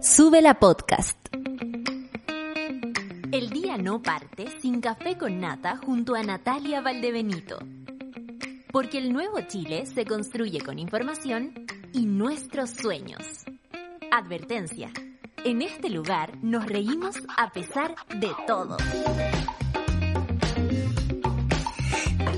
[0.00, 1.18] Sube la podcast.
[3.32, 7.58] El día no parte sin café con nata junto a Natalia Valdebenito.
[8.70, 13.44] Porque el nuevo Chile se construye con información y nuestros sueños.
[14.12, 14.92] Advertencia.
[15.44, 18.76] En este lugar nos reímos a pesar de todo.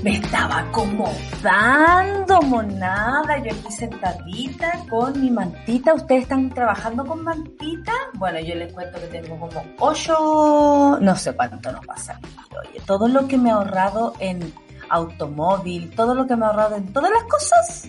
[0.03, 3.37] Me estaba acomodando, monada.
[3.37, 5.93] Yo aquí sentadita con mi mantita.
[5.93, 7.91] ¿Ustedes están trabajando con mantita?
[8.15, 12.19] Bueno, yo les cuento que tengo como ocho, no sé cuánto nos pasa.
[12.49, 14.51] Oye, todo lo que me he ahorrado en
[14.89, 17.85] automóvil, todo lo que me he ahorrado en todas las cosas,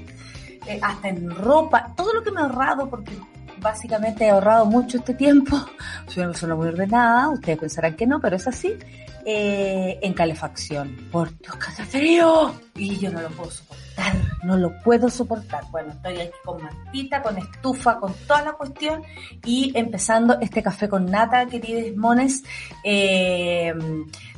[0.67, 3.19] eh, hasta en ropa, todo lo que me he ahorrado, porque
[3.59, 5.57] básicamente he ahorrado mucho este tiempo.
[6.09, 8.77] Soy una persona muy ordenada, ustedes pensarán que no, pero es así.
[9.25, 10.97] Eh, en calefacción.
[11.11, 11.57] Por Dios,
[11.87, 12.55] frío.
[12.75, 15.65] Y yo no lo puedo soportar, no lo puedo soportar.
[15.71, 19.03] Bueno, estoy aquí con mantita, con estufa, con toda la cuestión
[19.45, 22.43] y empezando este café con nata, queridos mones,
[22.83, 23.75] eh,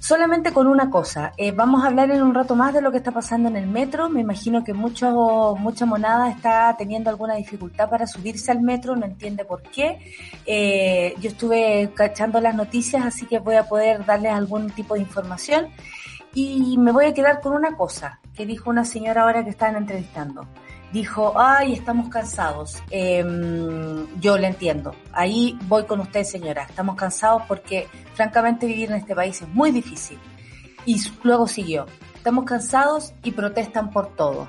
[0.01, 1.33] solamente con una cosa.
[1.37, 3.69] Eh, vamos a hablar en un rato más de lo que está pasando en el
[3.69, 4.11] metro.
[4.11, 9.07] Me imagino que mucho, mucha monada está teniendo alguna dificultad para subirse al metro, no
[9.07, 10.01] entiende por qué.
[10.45, 15.01] Eh, yo estuve cachando las noticias, así que voy a poder darles algún tipo de
[15.01, 15.69] información.
[16.35, 19.77] Y me voy a quedar con una cosa que dijo una señora ahora que estaban
[19.77, 20.47] entrevistando.
[20.93, 22.83] Dijo, ay, estamos cansados.
[22.91, 24.95] Em, yo le entiendo.
[25.13, 26.67] Ahí voy con usted, señora.
[26.69, 30.19] Estamos cansados porque, francamente, vivir en este país es muy difícil.
[30.87, 34.49] Y luego siguió, estamos cansados y protestan por todo.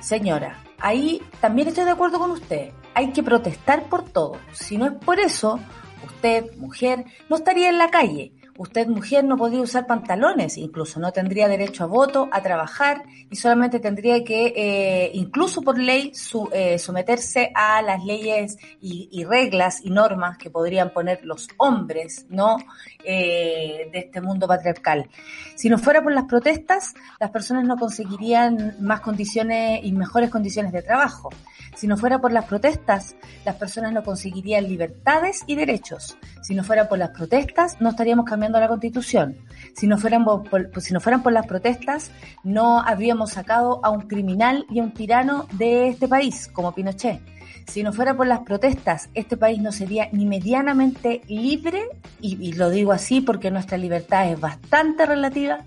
[0.00, 2.72] Señora, ahí también estoy de acuerdo con usted.
[2.94, 4.38] Hay que protestar por todo.
[4.52, 5.58] Si no es por eso,
[6.04, 8.32] usted, mujer, no estaría en la calle.
[8.58, 13.36] Usted, mujer, no podría usar pantalones, incluso no tendría derecho a voto, a trabajar y
[13.36, 16.12] solamente tendría que, eh, incluso por ley,
[16.52, 22.26] eh, someterse a las leyes y, y, reglas y normas que podrían poner los hombres,
[22.30, 22.56] ¿no?
[23.04, 25.08] Eh, de este mundo patriarcal.
[25.54, 30.72] Si no fuera por las protestas, las personas no conseguirían más condiciones y mejores condiciones
[30.72, 31.30] de trabajo.
[31.76, 36.16] Si no fuera por las protestas, las personas no conseguirían libertades y derechos.
[36.42, 39.36] Si no fuera por las protestas, no estaríamos cambiando la constitución.
[39.74, 42.10] Si no fueran por, por, si no fueran por las protestas,
[42.44, 47.20] no habríamos sacado a un criminal y a un tirano de este país, como Pinochet.
[47.66, 51.88] Si no fuera por las protestas, este país no sería ni medianamente libre,
[52.20, 55.64] y, y lo digo así porque nuestra libertad es bastante relativa,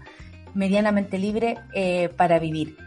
[0.53, 2.77] medianamente libre eh, para vivir.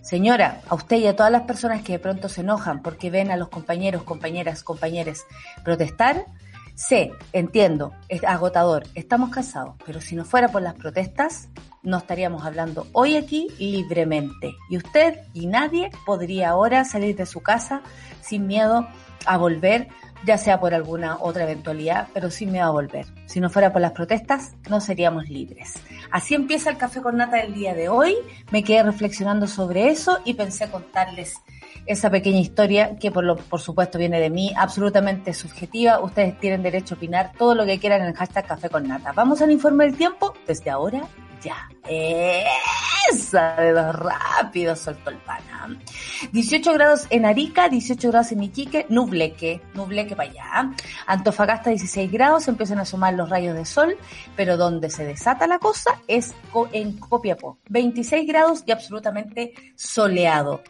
[0.00, 3.30] Señora, a usted y a todas las personas que de pronto se enojan porque ven
[3.30, 5.24] a los compañeros, compañeras, compañeros
[5.64, 6.26] protestar,
[6.74, 11.48] sé, entiendo, es agotador, estamos cansados, pero si no fuera por las protestas,
[11.82, 14.54] no estaríamos hablando hoy aquí libremente.
[14.70, 17.82] Y usted y nadie podría ahora salir de su casa
[18.20, 18.88] sin miedo
[19.26, 19.88] a volver,
[20.24, 23.06] ya sea por alguna otra eventualidad, pero sin miedo a volver.
[23.26, 25.74] Si no fuera por las protestas, no seríamos libres.
[26.10, 28.14] Así empieza el café con nata del día de hoy.
[28.50, 31.36] Me quedé reflexionando sobre eso y pensé contarles
[31.86, 36.00] esa pequeña historia que por, lo, por supuesto viene de mí, absolutamente subjetiva.
[36.00, 39.12] Ustedes tienen derecho a opinar todo lo que quieran en el hashtag café con nata.
[39.12, 41.02] Vamos al informe del tiempo desde ahora
[41.44, 41.68] ya.
[43.10, 45.78] Esa de los rápidos soltó el pana.
[46.32, 50.70] 18 grados en Arica, 18 grados en Iquique, nubleque, nubleque para allá.
[51.06, 53.96] Antofagasta 16 grados, empiezan a asomar los rayos de sol,
[54.36, 56.34] pero donde se desata la cosa es
[56.72, 57.58] en Copiapó.
[57.68, 60.62] 26 grados y absolutamente soleado.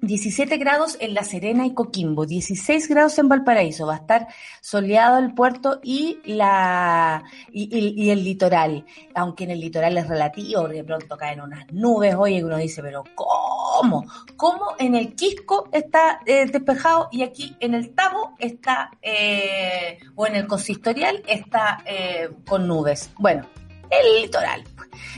[0.00, 4.28] 17 grados en La Serena y Coquimbo, 16 grados en Valparaíso, va a estar
[4.60, 8.84] soleado el puerto y la y, el litoral,
[9.14, 13.04] aunque en el litoral es relativo, de pronto caen unas nubes, oye, uno dice, pero
[13.14, 14.06] ¿cómo?
[14.36, 20.26] ¿Cómo en el Quisco está eh, despejado y aquí en el Tabo está, eh, o
[20.26, 23.10] en el consistorial está eh, con nubes?
[23.18, 23.46] Bueno,
[23.90, 24.64] el litoral.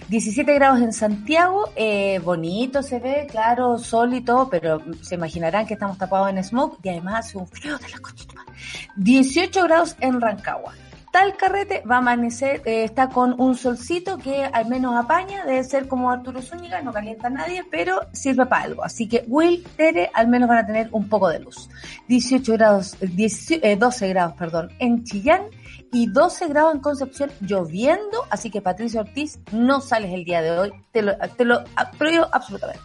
[0.08, 5.66] 17 grados en Santiago, eh, bonito se ve, claro, sol y todo, pero se imaginarán
[5.66, 8.34] que estamos tapados en smoke y además hace un frío de la cochita.
[8.96, 10.74] 18 grados en Rancagua.
[11.24, 15.64] el carrete, va a amanecer, eh, está con un solcito que al menos apaña, debe
[15.64, 18.84] ser como Arturo Zúñiga, no calienta a nadie, pero sirve para algo.
[18.84, 21.68] Así que Will, Tere, al menos van a tener un poco de luz.
[22.06, 25.42] 18 grados, 12 grados, perdón, en Chillán
[25.92, 30.50] y 12 grados en Concepción lloviendo, así que Patricio Ortiz, no sales el día de
[30.50, 31.64] hoy, te lo, te lo
[31.98, 32.82] prohíbo absolutamente.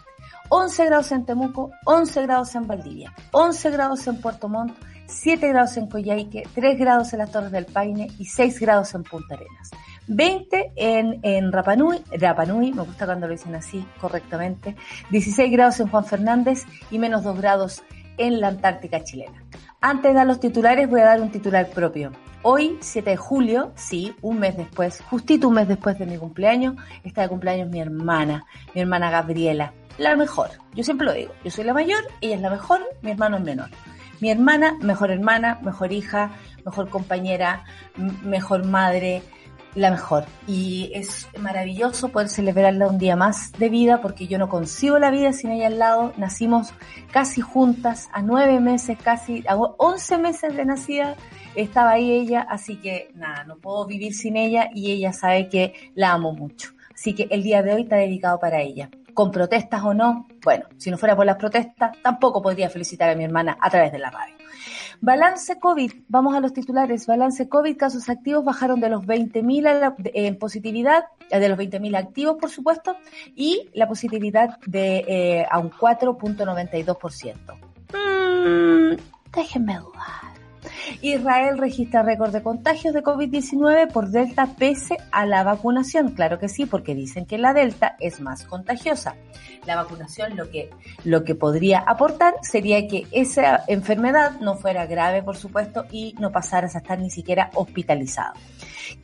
[0.50, 5.76] 11 grados en Temuco, 11 grados en Valdivia, 11 grados en Puerto Montt, 7 grados
[5.76, 9.70] en Coyhaique, 3 grados en las Torres del Paine y 6 grados en Punta Arenas.
[10.06, 14.76] 20 en, en Rapanui, Rapanui, me gusta cuando lo dicen así correctamente,
[15.10, 17.82] 16 grados en Juan Fernández y menos 2 grados
[18.18, 19.42] en la Antártica chilena.
[19.80, 22.12] Antes de dar los titulares voy a dar un titular propio.
[22.46, 26.74] Hoy, 7 de julio, sí, un mes después, justito un mes después de mi cumpleaños,
[27.02, 28.44] está de cumpleaños mi hermana,
[28.74, 30.50] mi hermana Gabriela, la mejor.
[30.74, 33.44] Yo siempre lo digo, yo soy la mayor, ella es la mejor, mi hermano es
[33.44, 33.70] menor.
[34.20, 36.32] Mi hermana, mejor hermana, mejor hija,
[36.66, 37.64] mejor compañera,
[38.22, 39.22] mejor madre,
[39.74, 40.26] la mejor.
[40.46, 45.10] Y es maravilloso poder celebrarla un día más de vida porque yo no consigo la
[45.10, 46.12] vida sin ella al lado.
[46.18, 46.74] Nacimos
[47.10, 51.16] casi juntas, a nueve meses, casi, a once meses de nacida
[51.56, 55.74] estaba ahí ella, así que nada, no puedo vivir sin ella y ella sabe que
[55.94, 56.70] la amo mucho.
[56.94, 58.88] Así que el día de hoy está dedicado para ella.
[59.14, 63.14] Con protestas o no, bueno, si no fuera por las protestas, tampoco podría felicitar a
[63.14, 64.34] mi hermana a través de la radio.
[65.00, 67.06] Balance COVID, vamos a los titulares.
[67.06, 72.36] Balance COVID, casos activos bajaron de los 20.000 en positividad, eh, de los 20.000 activos,
[72.40, 72.96] por supuesto,
[73.34, 77.36] y la positividad de eh, a un 4.92%.
[77.92, 78.96] Mm,
[79.32, 80.33] déjenme dudar.
[81.02, 86.12] Israel registra récord de contagios de COVID-19 por Delta pese a la vacunación.
[86.12, 89.16] Claro que sí, porque dicen que la Delta es más contagiosa.
[89.66, 90.70] La vacunación lo que,
[91.04, 96.32] lo que podría aportar sería que esa enfermedad no fuera grave, por supuesto, y no
[96.32, 98.34] pasaras a estar ni siquiera hospitalizado.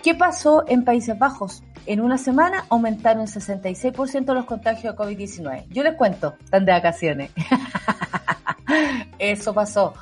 [0.03, 1.63] ¿Qué pasó en Países Bajos?
[1.87, 5.67] En una semana aumentaron 66% los contagios de COVID-19.
[5.71, 7.31] Yo les cuento, están de vacaciones.
[9.19, 9.95] Eso pasó.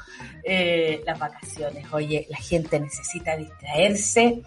[0.51, 1.93] Eh, las vacaciones.
[1.93, 4.41] Oye, la gente necesita distraerse.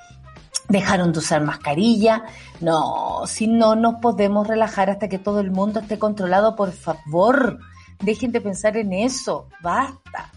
[0.68, 2.24] Dejaron de usar mascarilla.
[2.59, 7.59] No, si no nos podemos relajar hasta que todo el mundo esté controlado, por favor.
[8.00, 9.48] Dejen de pensar en eso.
[9.62, 10.31] Basta.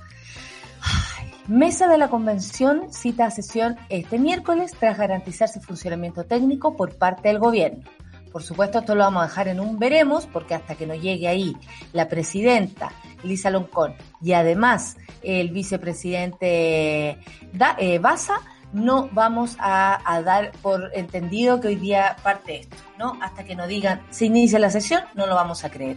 [1.49, 7.29] Mesa de la Convención cita a sesión este miércoles tras garantizarse funcionamiento técnico por parte
[7.29, 7.89] del gobierno.
[8.31, 11.27] Por supuesto, esto lo vamos a dejar en un veremos, porque hasta que no llegue
[11.27, 11.57] ahí
[11.95, 12.91] la presidenta
[13.25, 17.19] Lisa Loncón y además el vicepresidente
[17.53, 18.41] da, eh, Baza,
[18.75, 23.17] no vamos a, dar por entendido que hoy día parte esto, ¿no?
[23.23, 25.97] Hasta que nos digan, se inicia la sesión, no lo vamos a creer.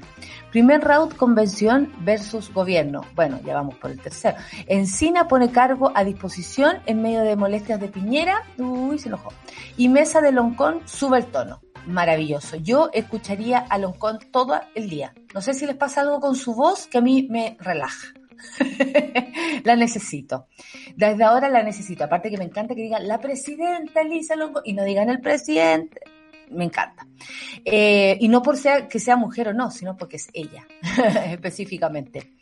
[0.51, 3.01] Primer round, convención versus gobierno.
[3.15, 4.38] Bueno, ya vamos por el tercero.
[4.68, 8.44] Encina pone cargo a disposición en medio de molestias de Piñera.
[8.57, 9.33] Uy, se enojó.
[9.75, 12.57] Y Mesa de Loncón sube el tono maravilloso.
[12.57, 15.13] Yo escucharía a Loncón todo el día.
[15.34, 18.13] No sé si les pasa algo con su voz que a mí me relaja.
[19.63, 20.48] la necesito.
[20.95, 22.04] Desde ahora la necesito.
[22.04, 26.01] Aparte que me encanta que digan la presidenta Elisa Loncón y no digan el presidente
[26.51, 27.07] me encanta.
[27.65, 30.65] Eh, y no por ser que sea mujer o no, sino porque es ella,
[31.31, 32.33] específicamente.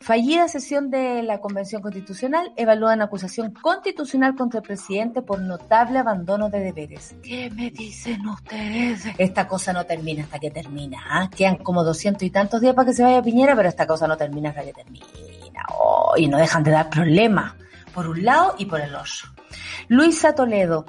[0.00, 6.48] Fallida sesión de la Convención Constitucional, evalúan acusación constitucional contra el presidente por notable abandono
[6.48, 7.14] de deberes.
[7.22, 9.04] ¿Qué me dicen ustedes?
[9.18, 10.98] Esta cosa no termina hasta que termina.
[11.06, 11.30] ¿ah?
[11.34, 14.16] Quedan como doscientos y tantos días para que se vaya Piñera, pero esta cosa no
[14.16, 15.66] termina hasta que termina.
[15.78, 17.54] Oh, y no dejan de dar problemas,
[17.92, 19.28] por un lado y por el otro.
[19.88, 20.86] Luisa Toledo,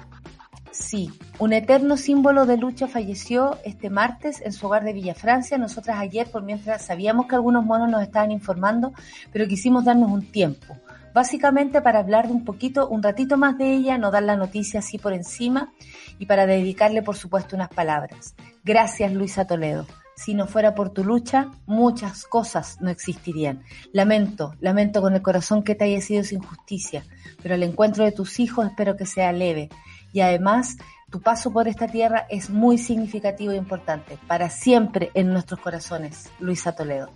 [0.72, 5.58] Sí, un eterno símbolo de lucha falleció este martes en su hogar de Villa Francia.
[5.58, 8.94] Nosotras ayer, por mientras sabíamos que algunos monos nos estaban informando,
[9.34, 10.78] pero quisimos darnos un tiempo.
[11.14, 14.80] Básicamente para hablar de un poquito, un ratito más de ella, no dar la noticia
[14.80, 15.74] así por encima
[16.20, 18.34] y para dedicarle, por supuesto, unas palabras.
[18.64, 19.86] Gracias, Luisa Toledo.
[20.16, 23.64] Si no fuera por tu lucha, muchas cosas no existirían.
[23.92, 27.04] Lamento, lamento con el corazón que te haya sido sin justicia,
[27.44, 29.70] pero el encuentro de tus hijos espero que sea leve
[30.14, 30.78] y además
[31.10, 36.32] tu paso por esta tierra es muy significativo e importante, para siempre en nuestros corazones,
[36.40, 37.10] Luisa Toledo.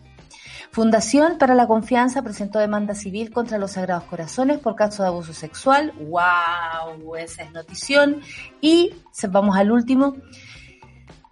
[0.72, 5.32] Fundación para la Confianza presentó demanda civil contra los Sagrados Corazones por caso de abuso
[5.32, 5.94] sexual.
[5.98, 7.16] ¡Wow!
[7.16, 8.20] Esa es notición.
[8.60, 8.94] Y
[9.30, 10.18] vamos al último.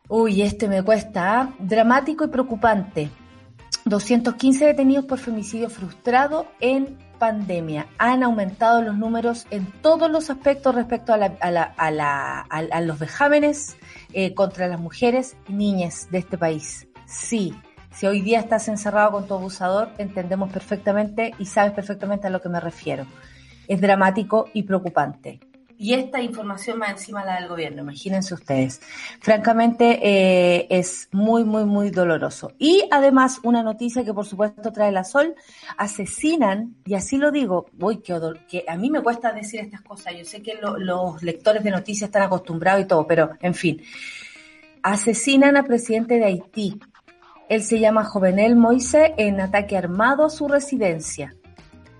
[0.08, 1.41] Uy, este me cuesta.
[1.41, 1.53] ¿ah?
[1.60, 3.10] Dramático y preocupante.
[3.84, 10.75] 215 detenidos por femicidio frustrado en pandemia han aumentado los números en todos los aspectos
[10.75, 13.77] respecto a, los vejámenes
[14.12, 16.86] eh, contra las mujeres y niñas de este país.
[17.06, 17.56] Sí,
[17.94, 22.42] si hoy día estás encerrado con tu abusador, entendemos perfectamente y sabes perfectamente a lo
[22.42, 23.06] que me refiero.
[23.70, 25.39] Es dramático y preocupante.
[25.77, 28.82] Y esta información más encima la del gobierno, imagínense ustedes.
[29.20, 32.53] Francamente eh, es muy, muy, muy doloroso.
[32.58, 35.36] Y además una noticia que por supuesto trae la Sol,
[35.77, 40.13] asesinan, y así lo digo, voy que, que a mí me cuesta decir estas cosas,
[40.18, 43.82] yo sé que los lectores de noticias están acostumbrados y todo, pero en fin,
[44.82, 46.80] asesinan al presidente de Haití.
[47.50, 51.36] Él se llama Jovenel Moise en ataque armado a su residencia.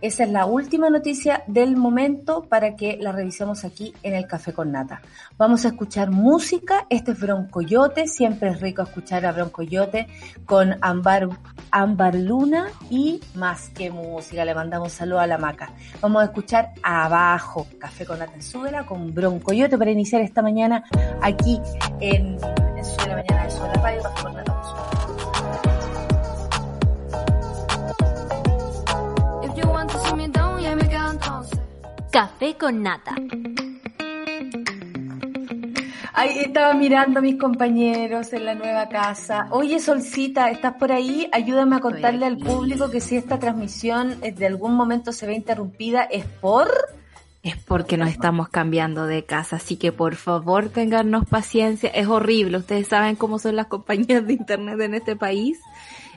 [0.04, 4.52] Esa es la última noticia del momento para que la revisemos aquí en el Café
[4.52, 5.02] con Nata.
[5.38, 6.86] Vamos a escuchar música.
[6.90, 8.08] Este es Broncoyote.
[8.08, 10.08] Siempre es rico escuchar a Broncoyote
[10.46, 11.30] con Ambar,
[11.72, 14.44] Ambar Luna y más que música.
[14.44, 15.72] Le mandamos saludo a la maca.
[16.02, 20.84] Vamos a escuchar abajo Café con Nata en Súbela con Broncoyote para iniciar esta mañana
[21.22, 21.62] aquí
[22.02, 24.43] en, en la Mañana Súbela Radio.
[32.14, 33.16] Café con nata.
[36.14, 39.48] Ahí estaba mirando a mis compañeros en la nueva casa.
[39.50, 41.28] Oye, Solcita, ¿estás por ahí?
[41.32, 46.04] Ayúdame a contarle al público que si esta transmisión de algún momento se ve interrumpida
[46.04, 46.70] es por...
[47.42, 51.90] Es porque nos estamos cambiando de casa, así que por favor tengannos paciencia.
[51.90, 55.60] Es horrible, ustedes saben cómo son las compañías de internet en este país.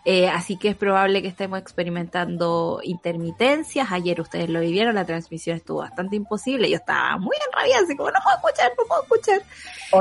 [0.08, 3.90] Eh, así que es probable que estemos experimentando intermitencias.
[3.90, 6.70] Ayer ustedes lo vivieron, la transmisión estuvo bastante imposible.
[6.70, 9.42] Yo estaba muy enrabiada, así como no puedo escuchar, no puedo escuchar.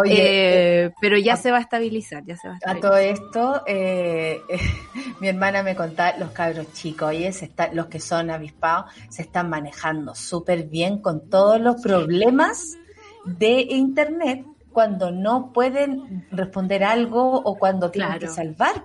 [0.05, 2.77] Eh, pero ya se va a estabilizar, ya se va a estabilizar.
[2.77, 4.41] A todo esto, eh,
[5.19, 9.23] mi hermana me contaba, los cabros chicos, oye, se está, los que son avispados, se
[9.23, 12.77] están manejando súper bien con todos los problemas
[13.25, 18.83] de internet cuando no pueden responder algo o cuando tienen que salvar.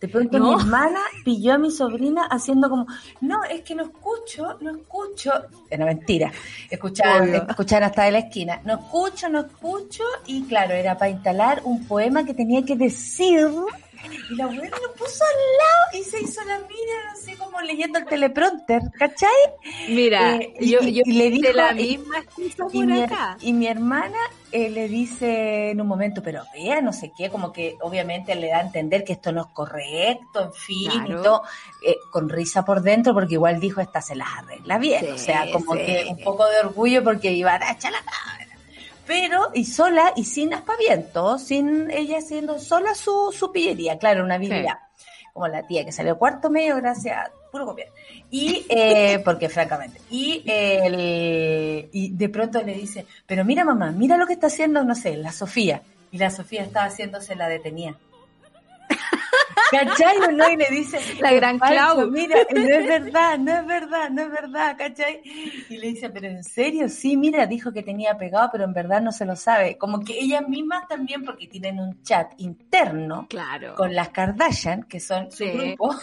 [0.00, 2.86] De pronto mi hermana pilló a mi sobrina haciendo como,
[3.20, 5.32] no, es que no escucho, no escucho.
[5.68, 6.32] Era mentira,
[6.70, 8.62] escuchar, escuchar hasta de la esquina.
[8.64, 10.02] No escucho, no escucho.
[10.24, 13.50] Y claro, era para instalar un poema que tenía que decir
[14.30, 17.98] y la abuela lo puso al lado y se hizo la mira, así como leyendo
[17.98, 19.28] el teleprompter, ¿cachai?
[19.88, 22.24] Mira, eh, yo, yo le dije la misma
[22.72, 23.04] y, mi,
[23.40, 24.18] y mi hermana
[24.52, 28.48] eh, le dice en un momento, pero vea, no sé qué, como que obviamente le
[28.48, 31.42] da a entender que esto no es correcto, en fin, y todo,
[31.84, 35.50] eh, con risa por dentro, porque igual dijo, esta se las arregla bien, o sea,
[35.52, 38.02] como que un poco de orgullo porque iba a echar la
[39.08, 44.34] pero y sola y sin aspaviento, sin ella haciendo sola su, su pillería, claro, una
[44.34, 44.80] habilidad.
[45.32, 47.88] Como la tía que salió cuarto medio gracias a puro copiar.
[48.30, 54.18] Y, eh, porque francamente, y, el, y de pronto le dice, pero mira mamá, mira
[54.18, 55.80] lo que está haciendo, no sé, la Sofía.
[56.12, 57.96] Y la Sofía estaba haciéndose la detenida.
[59.70, 60.48] ¿Cachai o no?
[60.50, 62.10] Y le dice, la gran Clau.
[62.10, 65.20] Mira, no es verdad, no es verdad, no es verdad, ¿cachai?
[65.68, 69.00] Y le dice, pero en serio, sí, mira, dijo que tenía pegado, pero en verdad
[69.00, 69.76] no se lo sabe.
[69.76, 73.74] Como que ellas mismas también, porque tienen un chat interno claro.
[73.74, 75.94] con las Kardashian, que son su grupo.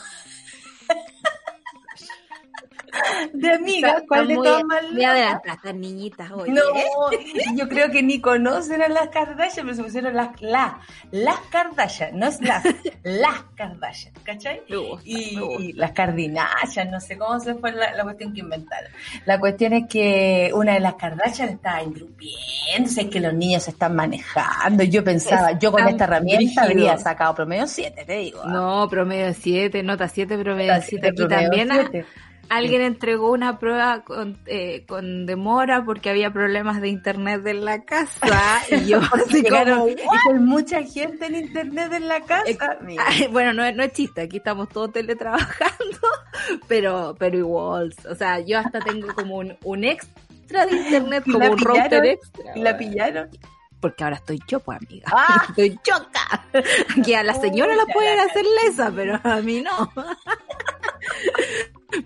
[3.34, 6.52] de amigas, ¿cuál de todas más Me adelantaste, niñitas, hoy.
[6.52, 6.62] No,
[7.56, 10.80] yo creo que ni conocen a las Kardashian, pero se pusieron las, la,
[11.12, 12.64] las Kardashian, no es las,
[13.04, 14.62] las Kardashian, ¿cachai?
[15.04, 18.92] y, las Kardinashian, no sé cómo se fue la, cuestión que inventaron.
[19.26, 23.72] La cuestión es que una de las Kardashian está ingrupiéndose, es que los niños se
[23.72, 24.84] están manejando.
[24.84, 28.42] Yo pensaba, yo con esta herramienta habría sacado promedio 7, te digo.
[28.44, 28.50] ¿ah?
[28.50, 31.08] No, promedio 7, nota 7, promedio 7.
[31.08, 31.70] Aquí también.
[32.50, 37.84] Alguien entregó una prueba con, eh, con demora porque había problemas de internet en la
[37.84, 39.00] casa y yo
[39.30, 42.78] llegaron hay mucha gente en internet en la casa.
[43.32, 46.00] bueno, no, no es chiste, aquí estamos todos teletrabajando,
[46.68, 51.52] pero pero igual, o sea, yo hasta tengo como un, un extra de internet, como
[51.52, 52.56] un router extra.
[52.56, 53.30] ¿Y la pillaron?
[53.86, 55.08] porque ahora estoy yo, pues amiga.
[55.12, 55.46] Ah.
[55.50, 56.48] Estoy choca.
[57.04, 59.92] Que a la señora la pueden hacer lesa, pero a mí no.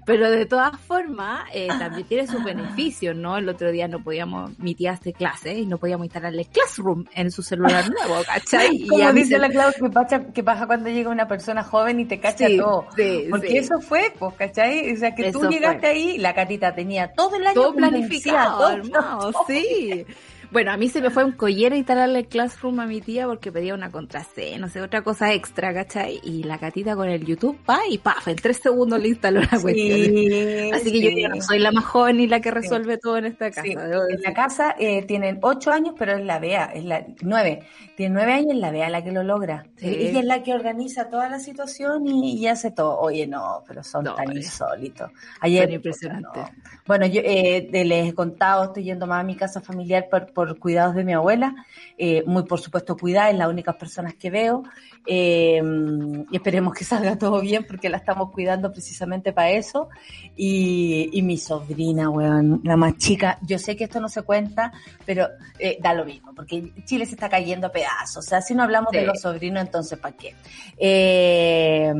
[0.05, 3.37] Pero de todas formas, eh, también tiene sus beneficios, ¿no?
[3.37, 7.31] El otro día no podíamos, mi tía hace clase y no podíamos instalarle Classroom en
[7.31, 8.85] su celular nuevo, ¿cachai?
[8.87, 12.05] Como y dice la Clau, que pasa, que pasa cuando llega una persona joven y
[12.05, 12.87] te cacha todo.
[12.95, 14.93] Sí, Porque eso fue, pues, ¿cachai?
[14.93, 19.31] O sea, que tú llegaste ahí, la catita tenía todo el año todo planificado, hermano,
[19.47, 20.05] sí.
[20.51, 23.51] Bueno, a mí se me fue un collero instalarle el Classroom a mi tía porque
[23.51, 26.19] pedía una contraseña, no sé, otra cosa extra, ¿cachai?
[26.23, 29.59] Y la catita con el YouTube, pa, y paf, en tres segundos le instaló la
[29.61, 30.73] cuestión.
[30.73, 33.51] Así que yo no soy la más joven ni la que resuelve todo en esta
[33.51, 33.67] casa.
[33.67, 37.67] En la casa eh, tienen ocho años, pero es la BEA, es la nueve.
[37.95, 39.65] Tiene nueve años, es la BEA la que lo logra.
[39.79, 42.97] Ella es la que organiza toda la situación y, hace todo.
[42.97, 45.11] Oye, no, pero son tan insólitos.
[45.41, 46.39] Ayer, impresionante.
[46.89, 50.57] Bueno, yo eh, les he contado, estoy yendo más a mi casa familiar por, por
[50.57, 51.53] cuidados de mi abuela,
[52.01, 54.63] eh, muy por supuesto cuidada, es la única persona que veo,
[55.05, 55.61] eh,
[56.31, 59.89] y esperemos que salga todo bien porque la estamos cuidando precisamente para eso.
[60.35, 64.71] Y, y mi sobrina, weón, la más chica, yo sé que esto no se cuenta,
[65.05, 65.27] pero
[65.59, 68.63] eh, da lo mismo, porque Chile se está cayendo a pedazos, o sea, si no
[68.63, 70.35] hablamos de los sobrinos, entonces ¿para qué?
[70.77, 71.93] Eh,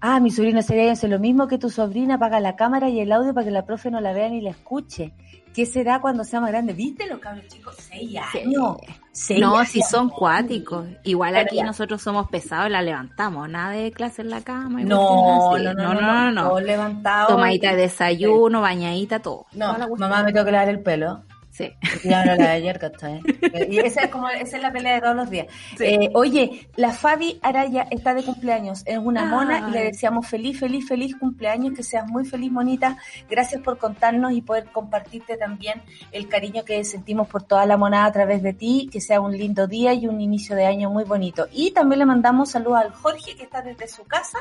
[0.00, 3.10] ah, mi sobrino sería hace lo mismo que tu sobrina, apaga la cámara y el
[3.10, 5.12] audio para que la profe no la vea ni la escuche.
[5.52, 6.72] ¿Qué será cuando sea más grande?
[6.72, 7.74] ¿Viste los cabros chicos?
[7.76, 8.76] Seis años.
[9.38, 10.86] No, si son cuáticos.
[11.04, 11.64] Igual Pero aquí ya.
[11.64, 13.48] nosotros somos pesados y la levantamos.
[13.48, 14.82] Nada de clase en la cama.
[14.82, 17.28] No, no, no, no, no, Todo levantado.
[17.28, 19.46] Tomadita de desayuno, bañadita, todo.
[19.52, 21.24] No, mamá me tengo que lavar el pelo.
[21.50, 21.72] Sí.
[22.04, 23.20] Ya no la de ayer, ¿cachai?
[23.68, 25.46] Y esa es como, esa es la pelea de todos los días.
[25.76, 25.84] Sí.
[25.84, 30.58] Eh, oye, la Fabi Araya está de cumpleaños, es una mona y le deseamos feliz,
[30.58, 32.96] feliz, feliz cumpleaños, que seas muy feliz, monita.
[33.28, 38.04] Gracias por contarnos y poder compartirte también el cariño que sentimos por toda la monada
[38.06, 41.04] a través de ti, que sea un lindo día y un inicio de año muy
[41.04, 41.48] bonito.
[41.52, 44.38] Y también le mandamos saludos al Jorge, que está desde su casa,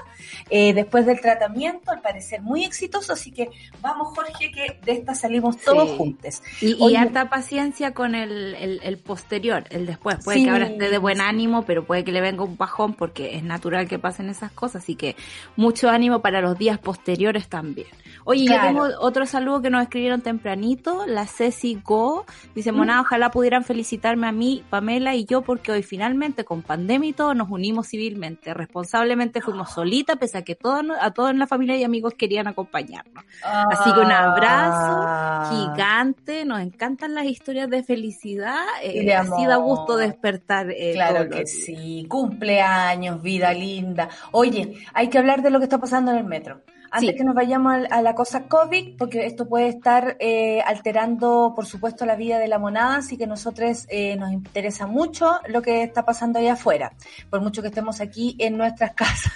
[0.50, 3.50] eh, después del tratamiento, al parecer muy exitoso, así que
[3.82, 5.98] vamos Jorge, que de esta salimos todos Sí.
[5.98, 6.42] juntos.
[6.62, 6.99] Y, y.
[7.00, 10.18] harta paciencia con el, el, el posterior, el después.
[10.24, 10.44] Puede Sí.
[10.46, 13.44] que ahora esté de buen ánimo, pero puede que le venga un bajón porque es
[13.44, 14.84] natural que pasen esas cosas.
[14.84, 15.16] Así que
[15.56, 17.88] mucho ánimo para los días posteriores también.
[18.30, 18.62] Oye, Claro.
[18.62, 21.06] yo tengo otro saludo que nos escribieron tempranito.
[21.08, 25.82] La Ceci Go dice, Mona, ojalá pudieran felicitarme a mí, Pamela y yo, porque hoy
[25.82, 28.54] finalmente con pandemia y todo nos unimos civilmente.
[28.54, 32.46] Responsablemente fuimos solitas, pese a que todos, a todos en la familia y amigos querían
[32.48, 33.24] acompañarnos.
[33.44, 35.50] Así que un abrazo Ah.
[35.52, 40.70] gigante, nos encantan las historias de felicidad, eh, así da gusto despertar.
[40.70, 44.10] eh, Claro que sí, cumpleaños, vida linda.
[44.32, 46.62] Oye, hay que hablar de lo que está pasando en el metro.
[46.92, 47.16] Antes Sí.
[47.16, 52.06] que nos vayamos a, la cosa COVID, porque esto puede estar eh, alterando, por supuesto,
[52.06, 56.04] la vida de la monada, así que nosotros eh, nos interesa mucho lo que está
[56.06, 56.94] pasando allá afuera,
[57.30, 59.34] por mucho que estemos aquí en nuestras casas.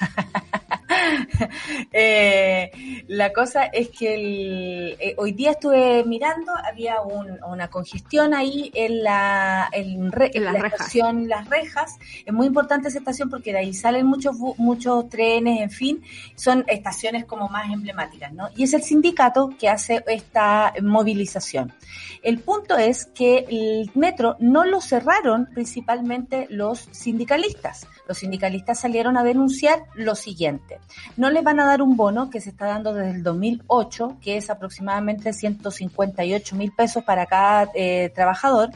[1.91, 2.71] Eh,
[3.07, 8.71] la cosa es que el- eh, hoy día estuve mirando, había un- una congestión ahí
[8.73, 10.79] en la, en re- En las la rejas.
[10.79, 11.97] estación Las Rejas.
[12.25, 16.03] Es muy importante esa estación porque de ahí salen muchos, muchos trenes, en fin,
[16.35, 18.49] son estaciones como más emblemáticas, ¿no?
[18.55, 21.73] Y es el sindicato que hace esta movilización.
[22.23, 27.85] El punto es que el metro no lo cerraron principalmente los sindicalistas.
[28.07, 30.79] Los sindicalistas salieron a denunciar lo siguiente.
[31.15, 34.37] No les van a dar un bono que se está dando desde el 2008, que
[34.37, 38.71] es aproximadamente 158 mil pesos para cada eh, trabajador.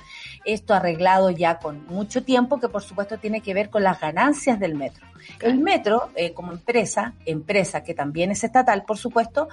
[0.45, 4.59] Esto arreglado ya con mucho tiempo, que por supuesto tiene que ver con las ganancias
[4.59, 5.05] del metro.
[5.39, 9.47] El metro, eh, como empresa, empresa que también es estatal, por supuesto,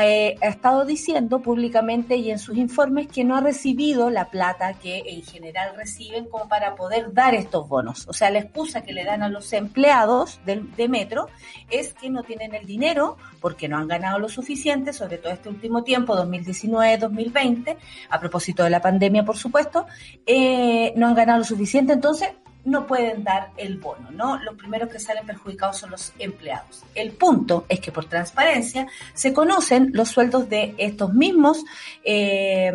[0.00, 4.74] eh, ha estado diciendo públicamente y en sus informes que no ha recibido la plata
[4.74, 8.06] que en general reciben como para poder dar estos bonos.
[8.08, 11.28] O sea, la excusa que le dan a los empleados del, de metro
[11.70, 15.48] es que no tienen el dinero porque no han ganado lo suficiente, sobre todo este
[15.48, 17.76] último tiempo, 2019-2020,
[18.10, 19.86] a propósito de la pandemia, por supuesto,
[20.26, 22.30] eh, no han ganado lo suficiente, entonces
[22.64, 24.38] no pueden dar el bono, ¿no?
[24.42, 26.84] Los primeros que salen perjudicados son los empleados.
[26.94, 31.64] El punto es que por transparencia se conocen los sueldos de estos mismos,
[32.04, 32.72] eh,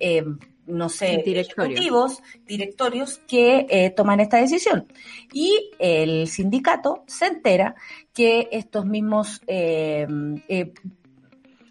[0.00, 0.24] eh,
[0.66, 1.72] no sé, Directorio.
[1.72, 4.86] ejecutivos, directorios que eh, toman esta decisión.
[5.32, 7.74] Y el sindicato se entera
[8.12, 9.40] que estos mismos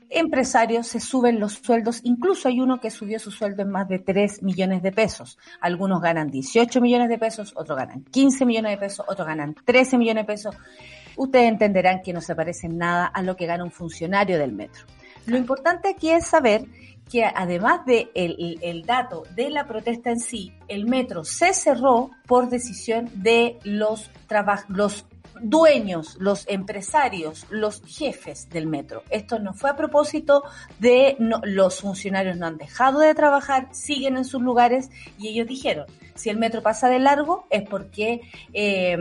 [0.10, 4.00] empresarios se suben los sueldos, incluso hay uno que subió su sueldo en más de
[4.00, 5.38] 3 millones de pesos.
[5.60, 9.98] Algunos ganan 18 millones de pesos, otros ganan 15 millones de pesos, otros ganan 13
[9.98, 10.56] millones de pesos.
[11.18, 14.86] Ustedes entenderán que no se parece nada a lo que gana un funcionario del metro.
[15.26, 16.66] Lo importante aquí es saber
[17.10, 22.50] que además de el, dato de la protesta en sí, el metro se cerró por
[22.50, 24.12] decisión de los
[24.68, 25.06] los
[25.42, 29.04] dueños, los empresarios, los jefes del metro.
[29.10, 30.44] Esto no fue a propósito
[30.80, 35.86] de los funcionarios no han dejado de trabajar, siguen en sus lugares y ellos dijeron,
[36.16, 38.22] si el metro pasa de largo es porque
[38.54, 38.98] eh,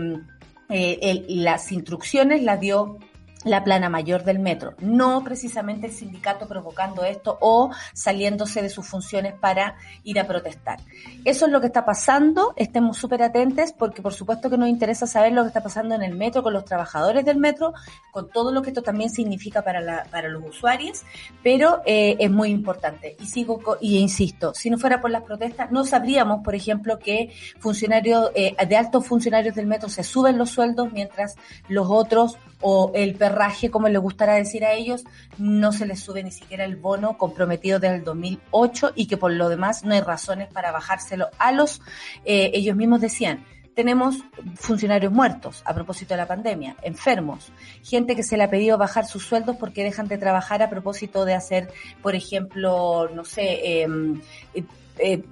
[0.68, 2.98] eh, las instrucciones las dio
[3.44, 8.86] la plana mayor del metro, no precisamente el sindicato provocando esto o saliéndose de sus
[8.86, 10.80] funciones para ir a protestar.
[11.24, 15.06] Eso es lo que está pasando, estemos súper atentos porque por supuesto que nos interesa
[15.06, 17.72] saber lo que está pasando en el metro, con los trabajadores del metro,
[18.10, 21.02] con todo lo que esto también significa para, para los usuarios,
[21.42, 23.16] pero eh, es muy importante.
[23.20, 27.32] Y sigo y insisto, si no fuera por las protestas, no sabríamos, por ejemplo, que
[27.58, 31.36] funcionarios eh, de altos funcionarios del metro se suben los sueldos mientras
[31.68, 35.04] los otros o el perro raje, como les gustará decir a ellos,
[35.38, 39.32] no se les sube ni siquiera el bono comprometido desde el 2008 y que por
[39.32, 41.80] lo demás no hay razones para bajárselo a los,
[42.24, 43.44] eh, ellos mismos decían,
[43.76, 47.52] tenemos funcionarios muertos a propósito de la pandemia, enfermos,
[47.84, 51.26] gente que se le ha pedido bajar sus sueldos porque dejan de trabajar a propósito
[51.26, 51.70] de hacer,
[52.02, 54.22] por ejemplo, no sé, em,
[54.54, 54.64] eh,
[54.98, 55.22] eh,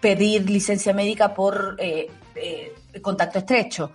[0.00, 2.06] pedir licencia médica por eh,
[3.02, 3.92] contacto estrecho.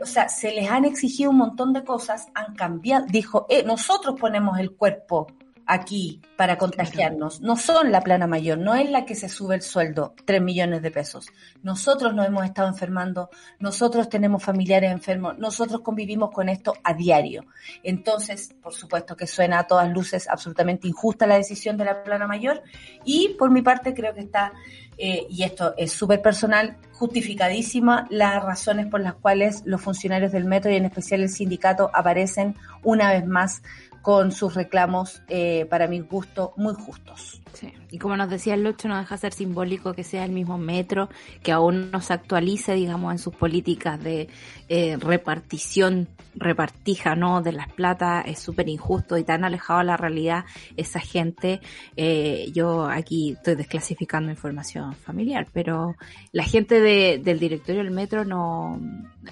[0.00, 4.58] o sea, se les han exigido un montón de cosas, han cambiado, dijo, nosotros ponemos
[4.58, 5.26] el cuerpo
[5.66, 7.40] aquí para contagiarnos.
[7.40, 10.80] No son la plana mayor, no es la que se sube el sueldo, 3 millones
[10.82, 11.26] de pesos.
[11.62, 17.46] Nosotros nos hemos estado enfermando, nosotros tenemos familiares enfermos, nosotros convivimos con esto a diario.
[17.82, 22.26] Entonces, por supuesto que suena a todas luces absolutamente injusta la decisión de la plana
[22.26, 22.62] mayor
[23.04, 24.52] y por mi parte creo que está,
[24.98, 30.44] eh, y esto es súper personal, justificadísima las razones por las cuales los funcionarios del
[30.44, 33.62] metro y en especial el sindicato aparecen una vez más
[34.06, 37.42] con sus reclamos, eh, para mi gusto, muy justos.
[37.56, 37.72] Sí.
[37.90, 41.08] Y como nos decía el Lucho, no deja ser simbólico que sea el mismo metro,
[41.42, 44.28] que aún no se actualice, digamos, en sus políticas de
[44.68, 47.40] eh, repartición, repartija, ¿no?
[47.40, 50.44] De las plata, es súper injusto y tan alejado de la realidad
[50.76, 51.62] esa gente.
[51.96, 55.96] Eh, yo aquí estoy desclasificando información familiar, pero
[56.32, 58.78] la gente de, del directorio del metro no,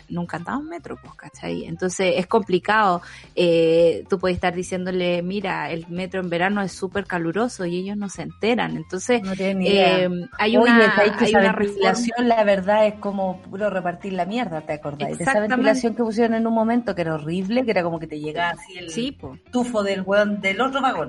[0.08, 1.64] nunca andaba en metro, pues, ¿cachai?
[1.64, 3.02] Entonces es complicado.
[3.34, 7.96] Eh, tú puedes estar diciéndole, mira, el metro en verano es súper caluroso y ellos
[7.96, 8.76] no se enteran.
[8.76, 14.60] Entonces, eh, hay una, hay una ventilación, la verdad, es como puro repartir la mierda,
[14.62, 15.16] ¿te acordás?
[15.18, 18.06] De esa ventilación que pusieron en un momento que era horrible, que era como que
[18.06, 19.16] te llegaba así el
[19.50, 20.04] tufo del
[20.40, 21.04] del otro vagón.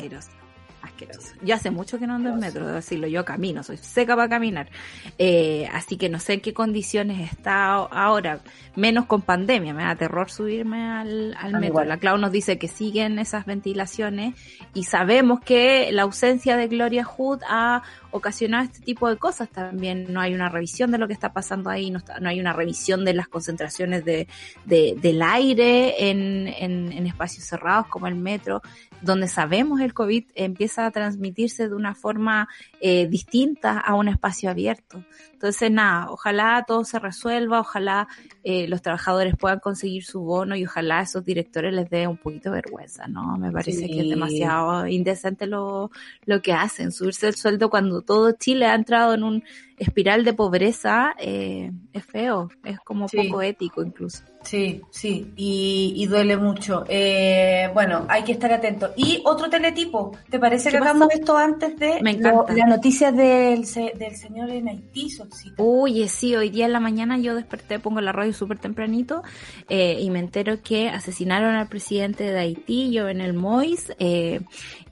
[1.41, 4.30] Yo hace mucho que no ando en metro, debo decirlo, yo camino, soy seca para
[4.30, 4.69] caminar.
[5.17, 8.39] Eh, así que no sé en qué condiciones está ahora,
[8.76, 11.84] menos con pandemia, me da terror subirme al, al metro.
[11.84, 14.36] La Clau nos dice que siguen esas ventilaciones
[14.74, 17.84] y sabemos que la ausencia de Gloria Hood ha
[18.15, 20.12] ocasionado este tipo de cosas también.
[20.12, 23.06] No hay una revisión de lo que está pasando ahí, no, no hay una revisión
[23.06, 24.28] de las concentraciones de,
[24.65, 28.62] de del aire en, en, en espacios cerrados como el metro
[29.01, 32.47] donde sabemos el COVID empieza a transmitirse de una forma
[32.80, 35.04] eh, distinta a un espacio abierto.
[35.34, 38.08] Entonces, nada, ojalá todo se resuelva, ojalá
[38.43, 42.17] eh, los trabajadores puedan conseguir su bono y ojalá a esos directores les dé un
[42.17, 43.38] poquito de vergüenza, ¿no?
[43.38, 45.91] Me parece que es demasiado indecente lo,
[46.25, 49.44] lo que hacen, subirse el sueldo cuando todo Chile ha entrado en un
[49.78, 54.24] espiral de pobreza, eh, es feo, es como poco ético incluso.
[54.46, 56.86] Sí, sí, y, duele mucho.
[56.88, 58.92] Eh, bueno, hay que estar atento.
[58.96, 62.54] Y otro teletipo, ¿te parece que hagamos esto antes de Me encanta.
[62.54, 65.10] la noticia del, del señor en Haití?
[65.58, 69.24] Uy, sí, hoy día en la mañana yo desperté, pongo la radio súper tempranito
[69.68, 73.94] eh, y me entero que asesinaron al presidente de Haití, yo en el Mois.
[73.98, 74.42] Eh,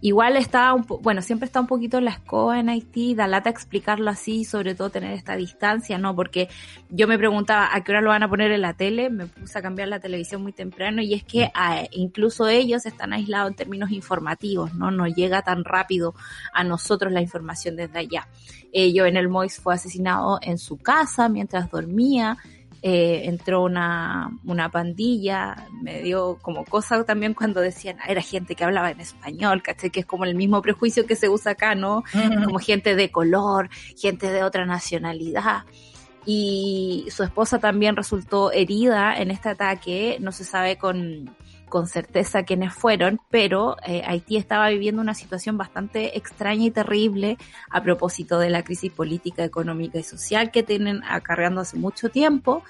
[0.01, 4.09] igual está, un bueno, siempre está un poquito la escoba en Haití, da lata explicarlo
[4.09, 6.15] así, sobre todo tener esta distancia, ¿no?
[6.15, 6.49] Porque
[6.89, 9.57] yo me preguntaba a qué hora lo van a poner en la tele, me puse
[9.57, 13.55] a cambiar la televisión muy temprano y es que ah, incluso ellos están aislados en
[13.55, 14.91] términos informativos, ¿no?
[14.91, 16.13] No llega tan rápido
[16.53, 18.27] a nosotros la información desde allá.
[18.71, 22.37] Ello en el Mois fue asesinado en su casa mientras dormía.
[22.85, 28.55] Eh, entró una, una pandilla, me dio como cosa también cuando decían, ah, era gente
[28.55, 29.89] que hablaba en español, ¿caché?
[29.89, 32.03] Que es como el mismo prejuicio que se usa acá, ¿no?
[32.43, 35.63] Como gente de color, gente de otra nacionalidad.
[36.25, 41.33] Y su esposa también resultó herida en este ataque, no se sabe con,
[41.73, 47.39] con certeza quiénes fueron, pero eh, Haití estaba viviendo una situación bastante extraña y terrible
[47.67, 52.63] a propósito de la crisis política, económica y social que tienen acarreando hace mucho tiempo,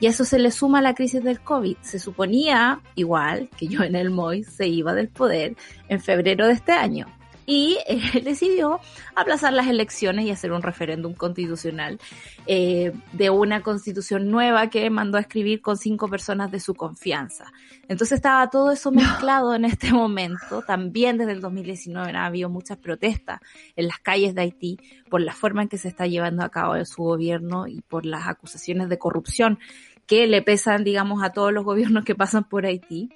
[0.00, 1.76] y a eso se le suma la crisis del COVID.
[1.82, 5.54] Se suponía, igual que yo en el MOI, se iba del poder
[5.88, 7.06] en febrero de este año
[7.48, 8.78] y eh, decidió
[9.16, 11.98] aplazar las elecciones y hacer un referéndum constitucional
[12.46, 17.46] eh, de una constitución nueva que mandó a escribir con cinco personas de su confianza.
[17.88, 20.60] Entonces estaba todo eso mezclado en este momento.
[20.60, 23.40] También desde el 2019 ha habido muchas protestas
[23.76, 26.84] en las calles de Haití por la forma en que se está llevando a cabo
[26.84, 29.58] su gobierno y por las acusaciones de corrupción
[30.06, 33.08] que le pesan, digamos, a todos los gobiernos que pasan por Haití.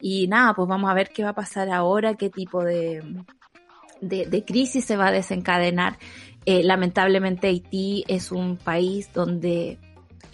[0.00, 3.02] Y nada, pues vamos a ver qué va a pasar ahora, qué tipo de,
[4.00, 5.98] de, crisis se va a desencadenar.
[6.46, 9.78] Eh, lamentablemente Haití es un país donde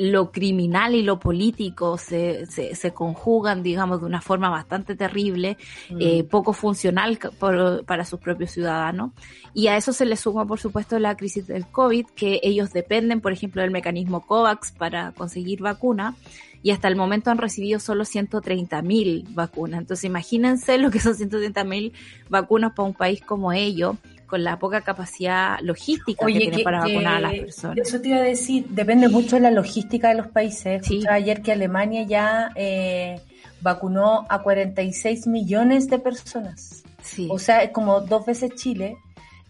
[0.01, 5.59] lo criminal y lo político se, se, se, conjugan, digamos, de una forma bastante terrible,
[5.91, 5.97] mm.
[6.01, 9.13] eh, poco funcional por, para sus propios ciudadanos.
[9.53, 13.21] Y a eso se le suma, por supuesto, la crisis del COVID, que ellos dependen,
[13.21, 16.17] por ejemplo, del mecanismo COVAX para conseguir vacuna
[16.63, 19.81] y hasta el momento han recibido solo 130 mil vacunas.
[19.81, 21.93] Entonces imagínense lo que son 130 mil
[22.29, 23.97] vacunas para un país como ellos,
[24.27, 27.79] con la poca capacidad logística que tiene para vacunar a las personas.
[27.79, 30.87] Eso te iba a decir, depende mucho de la logística de los países.
[30.87, 31.03] Sí.
[31.11, 33.21] ayer que Alemania ya eh,
[33.61, 36.85] vacunó a 46 millones de personas.
[37.03, 37.27] Sí.
[37.31, 38.99] O sea, es como dos veces Chile,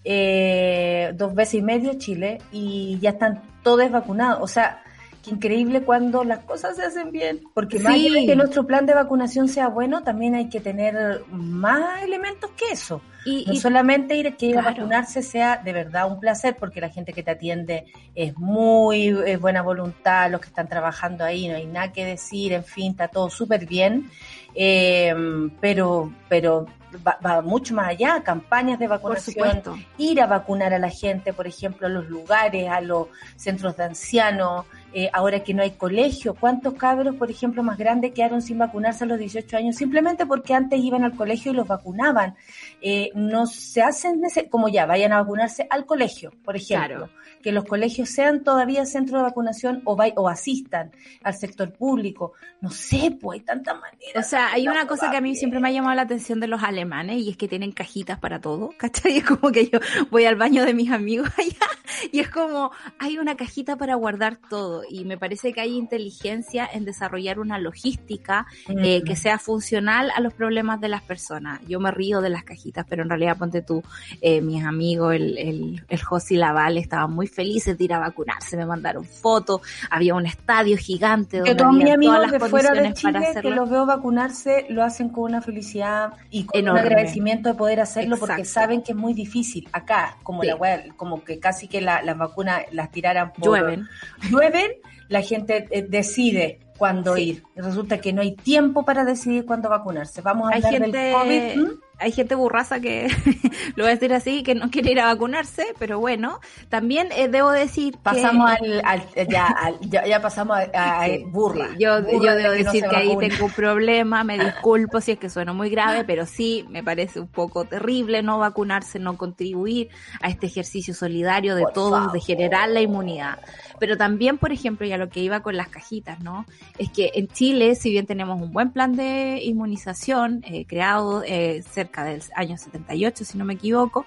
[0.04, 4.38] eh, dos veces y medio Chile, y ya están todos vacunados.
[4.42, 4.82] O sea,
[5.30, 8.94] increíble cuando las cosas se hacen bien, porque más allá de que nuestro plan de
[8.94, 13.00] vacunación sea bueno, también hay que tener más elementos que eso.
[13.26, 16.88] Y, no solamente ir, que ir a vacunarse sea de verdad un placer, porque la
[16.88, 21.66] gente que te atiende es muy buena voluntad, los que están trabajando ahí, no hay
[21.66, 24.10] nada que decir, en fin, está todo súper bien.
[24.54, 25.14] Eh,
[25.60, 26.66] pero, pero
[27.06, 29.62] va, mucho más allá, campañas de vacunación,
[29.98, 33.84] ir a vacunar a la gente, por ejemplo, a los lugares, a los centros de
[33.84, 38.58] ancianos, eh, ahora que no hay colegio, ¿cuántos cabros, por ejemplo, más grandes quedaron sin
[38.58, 42.34] vacunarse a los 18 años simplemente porque antes iban al colegio y los vacunaban?
[42.80, 47.08] Eh, no se hacen como ya, vayan a vacunarse al colegio, por ejemplo.
[47.42, 52.32] Que los colegios sean todavía centro de vacunación o, o asistan al sector público.
[52.60, 54.26] No sé, pues hay tantas maneras.
[54.26, 56.46] O sea, hay una cosa que a mí siempre me ha llamado la atención de
[56.46, 59.16] los alemanes y es que tienen cajitas para todo, ¿cachai?
[59.20, 61.66] Es como que yo voy al baño de mis amigos allá
[62.12, 66.68] y es como hay una cajita para guardar todo y me parece que hay inteligencia
[66.72, 71.60] en desarrollar una logística eh, que sea funcional a los problemas de las personas.
[71.68, 73.82] Yo me río de las cajitas, pero en realidad ponte tú,
[74.20, 78.56] eh, mis amigos, el, el, el Josi Laval, estaban muy felices de ir a vacunarse,
[78.56, 83.70] me mandaron fotos, había un estadio gigante donde todas las fuera de Chile que los
[83.70, 88.44] veo vacunarse lo hacen con una felicidad y con un agradecimiento de poder hacerlo porque
[88.44, 89.68] saben que es muy difícil.
[89.72, 90.56] Acá, como la
[90.96, 93.44] como que casi que las vacunas las tiraran por...
[93.44, 93.88] Llueven.
[94.30, 94.70] Llueven
[95.08, 97.42] la gente eh, decide cuándo ir.
[97.56, 100.22] Resulta que no hay tiempo para decidir cuándo vacunarse.
[100.22, 100.96] Vamos a hablar gente...
[100.96, 103.08] del COVID hay gente burraza que,
[103.76, 107.28] lo voy a decir así, que no quiere ir a vacunarse, pero bueno, también eh,
[107.28, 108.50] debo decir pasamos
[108.84, 111.68] al, ya, ya, pasamos a, burla.
[111.78, 115.52] yo, yo debo decir que ahí tengo un problema, me disculpo si es que suena
[115.52, 119.88] muy grave, pero sí me parece un poco terrible no vacunarse, no contribuir
[120.20, 123.38] a este ejercicio solidario de todos, de generar la inmunidad.
[123.78, 126.44] Pero también, por ejemplo, ya lo que iba con las cajitas, ¿no?
[126.76, 131.62] Es que en Chile, si bien tenemos un buen plan de inmunización eh, creado eh,
[131.62, 134.06] cerca del año 78, si no me equivoco,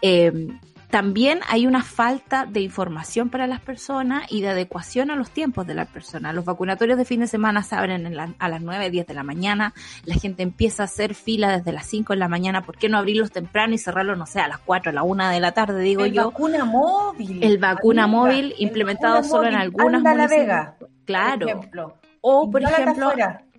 [0.00, 0.48] eh,
[0.92, 5.66] también hay una falta de información para las personas y de adecuación a los tiempos
[5.66, 6.34] de las personas.
[6.34, 8.06] Los vacunatorios de fin de semana se abren
[8.38, 9.72] a las 9, 10 de la mañana,
[10.04, 12.98] la gente empieza a hacer fila desde las 5 de la mañana, ¿por qué no
[12.98, 15.80] abrirlos temprano y cerrarlos, no sé, a las 4, a la 1 de la tarde,
[15.80, 16.24] digo yo?
[16.24, 17.42] El vacuna móvil.
[17.42, 21.62] El vacuna móvil implementado solo en algunas Anda la Vega, Claro.
[22.20, 23.12] O, por ejemplo,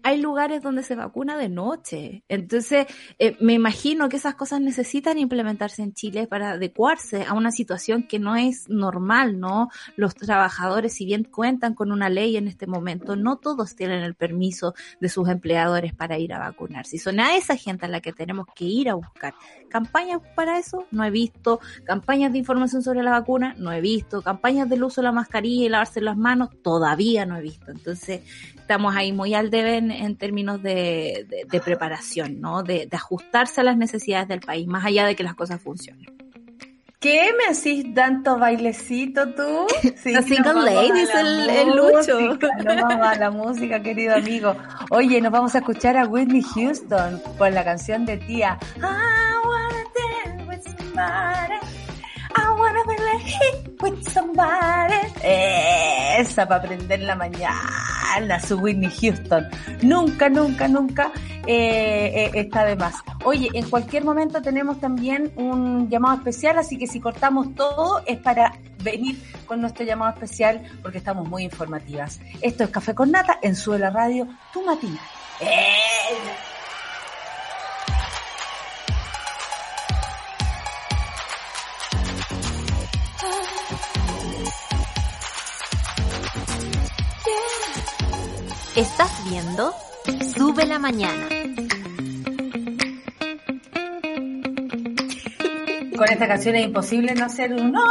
[0.04, 2.24] hay lugares donde se vacuna de noche.
[2.28, 2.88] Entonces,
[3.20, 8.04] eh, me imagino que esas cosas necesitan implementarse en Chile para adecuarse a una situación
[8.04, 9.70] que no es normal, ¿no?
[9.96, 14.13] Los trabajadores, si bien cuentan con una ley en este momento, no todos tienen el
[14.13, 16.98] permiso de sus empleadores para ir a vacunarse.
[16.98, 19.34] Y son a esa gente a la que tenemos que ir a buscar.
[19.70, 21.62] Campañas para eso, no he visto.
[21.86, 24.22] Campañas de información sobre la vacuna, no he visto.
[24.22, 27.72] Campañas del uso de la mascarilla y lavarse las manos, todavía no he visto.
[27.72, 28.22] Entonces,
[28.56, 31.27] estamos ahí muy al debe en, términos de,
[31.63, 32.63] preparación, ¿no?
[32.63, 36.06] De, ajustarse a las necesidades del país, más allá de que las cosas funcionen.
[36.99, 39.67] ¿Qué me hacís tanto bailecito tú?
[39.97, 42.19] Sí, Single Ladies, el, el, Lucho.
[42.19, 44.56] No vamos a la música, querido amigo.
[44.89, 48.58] Oye, nos vamos a escuchar a Whitney Houston con la canción de tía.
[48.77, 48.82] I
[49.45, 51.72] wanna dance with somebody.
[52.73, 53.03] Wanna be
[53.81, 54.03] with.
[55.23, 59.47] Esa para aprender la mañana, su Whitney Houston.
[59.81, 61.12] Nunca, nunca, nunca
[61.45, 62.95] eh, eh, está de más.
[63.25, 68.17] Oye, en cualquier momento tenemos también un llamado especial, así que si cortamos todo es
[68.17, 72.19] para venir con nuestro llamado especial porque estamos muy informativas.
[72.41, 74.99] Esto es Café con Nata en Suela Radio, tu matina.
[88.75, 89.71] Estás viendo
[90.36, 91.27] Sube la Mañana.
[95.95, 97.83] Con esta canción es imposible no hacer un No,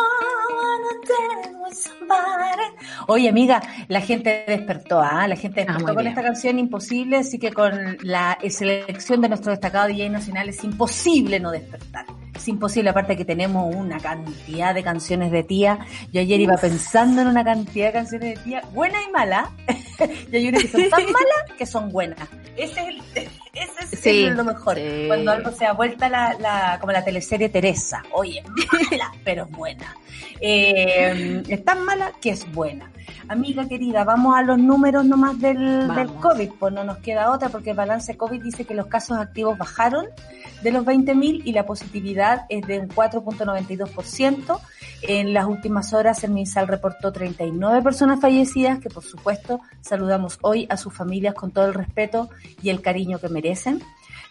[3.06, 5.28] Oye, amiga, la gente despertó, ¿ah?
[5.28, 9.52] La gente ah, despertó con esta canción imposible, así que con la selección de nuestro
[9.52, 12.06] destacado DJ nacional es imposible no despertar.
[12.42, 15.78] Es imposible, aparte que tenemos una cantidad de canciones de tía.
[16.12, 19.52] Yo ayer iba pensando en una cantidad de canciones de tía, buena y mala.
[20.32, 22.18] y hay unas que son tan malas que son buenas.
[22.56, 24.78] Ese es el, ese es, lo mejor.
[25.06, 28.02] Cuando algo se ha vuelta la, la, como la teleserie Teresa.
[28.12, 28.42] Oye,
[28.90, 29.96] mala, pero es buena.
[30.40, 32.90] Eh, es tan mala que es buena.
[33.28, 37.50] Amiga querida, vamos a los números nomás del, del COVID, pues no nos queda otra
[37.50, 40.06] porque el balance COVID dice que los casos activos bajaron
[40.62, 44.60] de los 20.000 y la positividad es de un 4.92%.
[45.02, 50.66] En las últimas horas el MinSal reportó 39 personas fallecidas que por supuesto saludamos hoy
[50.70, 52.30] a sus familias con todo el respeto
[52.62, 53.82] y el cariño que merecen.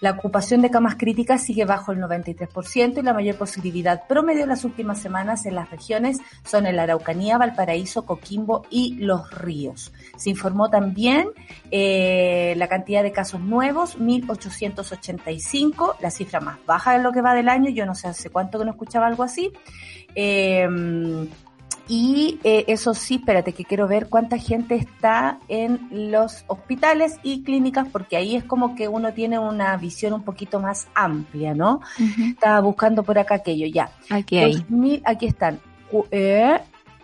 [0.02, 4.50] La ocupación de camas críticas sigue bajo el 93% y la mayor positividad promedio en
[4.50, 9.94] las últimas semanas en las regiones son el Araucanía, Valparaíso, Coquimbo y Los Ríos.
[10.18, 11.28] Se informó también
[11.70, 17.36] eh, la cantidad de casos nuevos, 1.885, la cifra más baja de lo que va
[17.36, 17.70] del año.
[17.70, 19.54] Yo no sé hace cuánto que no escuchaba algo así.
[20.16, 20.68] Eh,
[21.94, 27.44] y eh, eso sí, espérate, que quiero ver cuánta gente está en los hospitales y
[27.44, 31.82] clínicas, porque ahí es como que uno tiene una visión un poquito más amplia, ¿no?
[32.30, 33.92] Estaba buscando por acá aquello, ya.
[34.10, 34.66] Aquí hay.
[35.04, 35.60] aquí están.
[36.12, 36.62] Eh,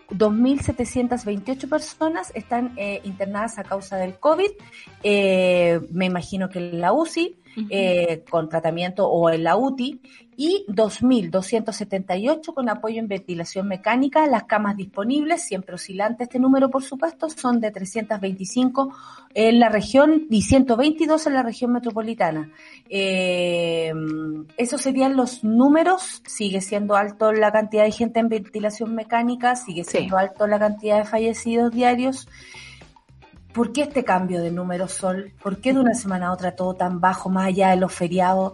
[0.09, 4.51] 2.728 personas están eh, internadas a causa del COVID.
[5.03, 7.35] Eh, me imagino que en la UCI,
[7.69, 9.99] eh, con tratamiento o en la UTI
[10.35, 14.27] y 2.278 con apoyo en ventilación mecánica.
[14.27, 18.95] Las camas disponibles, siempre oscilante este número, por supuesto, son de 325
[19.33, 22.51] en la región y 122 en la región metropolitana.
[22.87, 23.91] Eh,
[24.57, 26.21] esos serían los números.
[26.27, 30.99] Sigue siendo alto la cantidad de gente en ventilación mecánica, sigue siendo alto la cantidad
[30.99, 32.27] de fallecidos diarios.
[33.57, 35.33] ¿Por qué este cambio de números, Sol?
[35.41, 38.53] ¿Por qué de una semana a otra todo tan bajo, más allá de los feriados?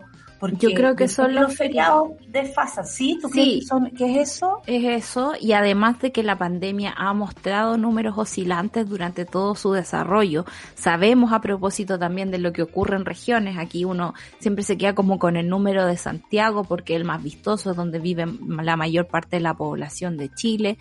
[0.59, 3.17] Yo creo que son los feriados de FASA, ¿sí?
[3.21, 3.65] ¿Tú sí.
[3.97, 4.61] ¿Qué es eso?
[4.65, 9.71] Es eso, y además de que la pandemia ha mostrado números oscilantes durante todo su
[9.71, 10.45] desarrollo.
[10.75, 14.95] Sabemos a propósito también de lo que ocurre en regiones, aquí uno siempre se queda
[14.95, 18.25] como con el número de Santiago porque es el más vistoso, es donde vive
[18.61, 20.77] la mayor parte de la población de Chile,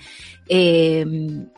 [0.48, 1.04] eh,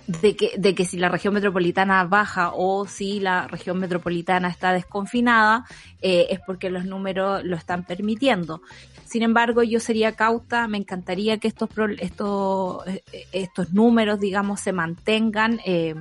[0.06, 4.72] de, que, de que si la región metropolitana baja o si la región metropolitana está
[4.72, 5.64] desconfinada,
[6.00, 8.60] eh, es porque los números lo están permitiendo.
[9.04, 13.02] Sin embargo, yo sería cauta, me encantaría que estos, estos, eh,
[13.32, 15.60] estos números, digamos, se mantengan.
[15.64, 15.94] Eh,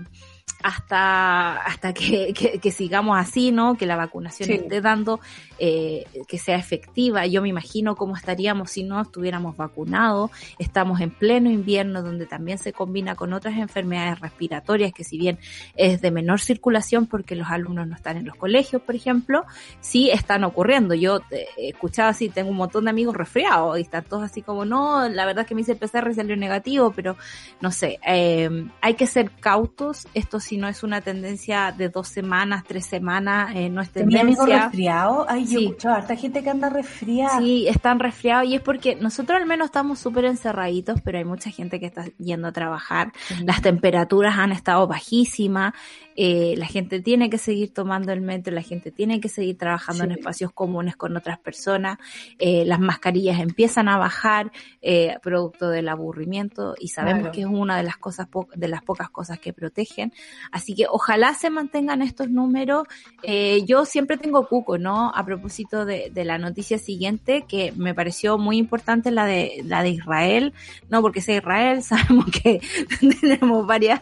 [0.64, 3.76] hasta, hasta que, que, sigamos así, ¿no?
[3.76, 5.20] Que la vacunación esté dando,
[5.66, 7.26] eh, que sea efectiva.
[7.26, 10.30] Yo me imagino cómo estaríamos si no estuviéramos vacunados.
[10.60, 15.40] Estamos en pleno invierno donde también se combina con otras enfermedades respiratorias que si bien
[15.78, 19.46] es de menor circulación porque los alumnos no están en los colegios, por ejemplo,
[19.80, 20.96] sí están ocurriendo.
[20.96, 24.66] Yo he escuchado así, tengo un montón de amigos resfriados y están todos así como,
[24.66, 27.16] no, la verdad es que me hice el PCR y salió negativo, pero
[27.62, 30.10] no sé, eh, hay que ser cautos.
[30.14, 34.24] Esto si no es una tendencia de dos semanas, tres semanas, eh, no es tendencia.
[34.24, 35.26] amigo resfriado?
[35.30, 37.40] Ay, yo harta gente que anda resfriada.
[37.40, 41.50] Sí, están resfriados y es porque nosotros al menos estamos súper encerraditos, pero hay mucha
[41.50, 43.12] gente que está yendo a trabajar.
[43.44, 45.74] Las temperaturas han estado bajísimas,
[46.16, 50.04] eh, la gente tiene que seguir tomando el metro, la gente tiene que seguir trabajando
[50.04, 51.98] en espacios comunes con otras personas,
[52.40, 57.78] eh, las mascarillas empiezan a bajar eh, producto del aburrimiento y sabemos que es una
[57.78, 60.14] de las cosas de las pocas cosas que protegen,
[60.52, 62.84] así que ojalá se mantengan estos números.
[63.24, 65.12] Eh, yo siempre tengo cuco, ¿no?
[65.14, 69.84] A propósito de, de, la noticia siguiente que me pareció muy importante la de la
[69.84, 70.54] de Israel,
[70.90, 72.62] no porque sea Israel, sabemos que
[73.22, 74.00] tenemos varias.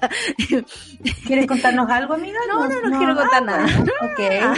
[1.25, 2.00] ¿Quieres contarnos algo?
[2.01, 2.39] algo, amiga?
[2.47, 3.65] No, no, no, quiero contar nada.
[4.01, 4.19] Ok.
[4.41, 4.53] Ah,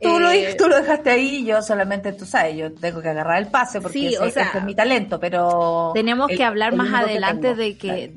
[0.00, 3.08] tú, lo, eh, tú lo dejaste ahí y yo solamente, tú sabes, yo tengo que
[3.08, 5.92] agarrar el pase porque o sea, es mi talento, pero...
[5.94, 8.12] Tenemos que hablar más adelante de que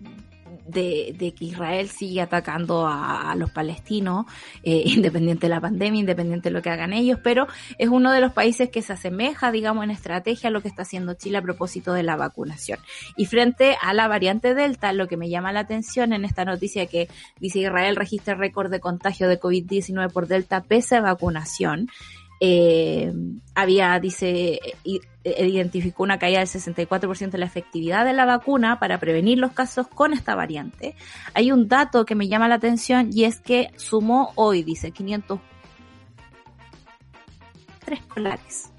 [0.66, 4.26] de, de, que Israel sigue atacando a, los palestinos,
[4.64, 7.48] eh, independiente de la pandemia, independiente de lo que hagan ellos, pero
[7.78, 10.84] es uno de los países que se asemeja, digamos, en estrategia a lo que está
[10.84, 12.80] haciendo Chile a propósito de la vacunación.
[13.16, 16.86] Y frente a la variante Delta, lo que me llama la atención en esta noticia
[16.88, 17.08] que
[17.40, 21.90] dice Israel registra récord de contagio de COVID-19 por Delta pese a vacunación,
[22.40, 23.14] eh,
[23.54, 24.60] había, dice,
[25.24, 29.88] identificó una caída del 64% de la efectividad de la vacuna para prevenir los casos
[29.88, 30.96] con esta variante.
[31.34, 35.40] Hay un dato que me llama la atención y es que sumó hoy, dice, 500
[37.88, 38.75] escolares.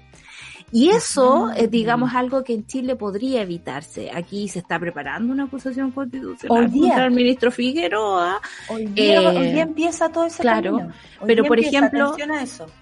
[0.71, 4.11] Y eso es, digamos, algo que en Chile podría evitarse.
[4.13, 8.41] Aquí se está preparando una acusación constitucional contra el ministro Figueroa.
[8.67, 10.89] Hoy día, eh, empieza todo ese Claro,
[11.25, 12.13] pero por ejemplo,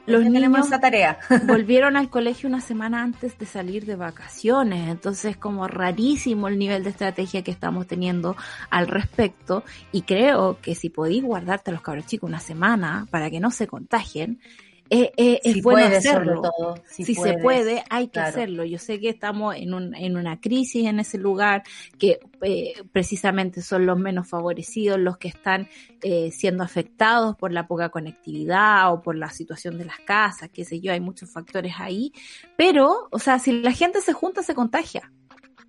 [0.07, 1.19] los niños esa tarea.
[1.45, 4.89] volvieron al colegio una semana antes de salir de vacaciones.
[4.89, 8.35] Entonces, como rarísimo el nivel de estrategia que estamos teniendo
[8.71, 9.63] al respecto.
[9.91, 13.51] Y creo que si podéis guardarte a los cabros chicos una semana para que no
[13.51, 14.39] se contagien,
[14.89, 16.43] eh, eh, es bueno hacerlo.
[16.85, 18.63] si, se puede, hay que hacerlo.
[18.63, 21.63] Yo sé que estamos en, un, en una crisis en ese lugar,
[21.97, 25.67] que eh, precisamente son los menos favorecidos, los que están
[26.01, 30.65] eh, siendo afectados por la poca conectividad o por la situación de las casas, qué
[30.65, 32.13] sé yo, hay muchos factores ahí.
[32.55, 35.11] Pero, o sea, si la gente se junta, se contagia.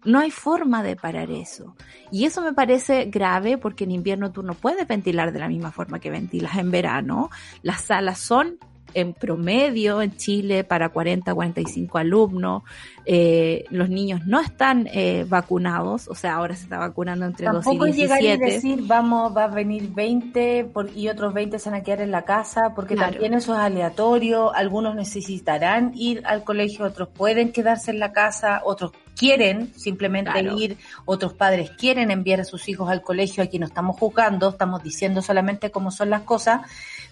[0.05, 1.75] No hay forma de parar eso.
[2.13, 5.73] Y eso me parece grave porque en invierno tú no puedes ventilar de la misma
[5.73, 7.31] forma que ventilas en verano.
[7.63, 8.59] Las salas son
[8.97, 12.63] en promedio en Chile para 40, 45 alumnos.
[13.05, 17.65] Eh, los niños no están eh, vacunados, o sea, ahora se está vacunando entre 2
[17.67, 17.93] y 17.
[17.93, 22.01] llegar y decir, vamos, va a venir 20 y otros 20 se van a quedar
[22.01, 24.53] en la casa, porque también eso es aleatorio.
[24.55, 30.77] Algunos necesitarán ir al colegio, otros pueden quedarse en la casa, otros quieren simplemente ir,
[31.05, 35.23] otros padres quieren enviar a sus hijos al colegio, aquí no estamos juzgando, estamos diciendo
[35.23, 36.61] solamente cómo son las cosas,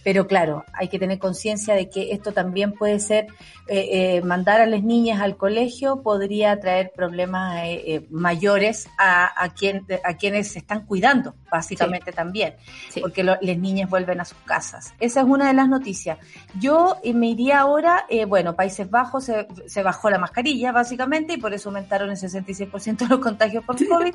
[0.05, 3.27] pero claro, hay que tener conciencia de que esto también puede ser,
[3.67, 9.49] eh, eh, mandar a las niñas al colegio podría traer problemas eh, mayores a, a,
[9.55, 12.55] quien, a quienes se están cuidando, básicamente también,
[13.01, 14.93] porque las niñas vuelven a sus casas.
[15.01, 16.19] Esa es una de las noticias.
[16.61, 21.55] Yo me iría ahora, bueno, Países Bajos se, se, bajó la mascarilla, básicamente, y por
[21.55, 24.15] eso aumentaron el 66% los contagios por COVID,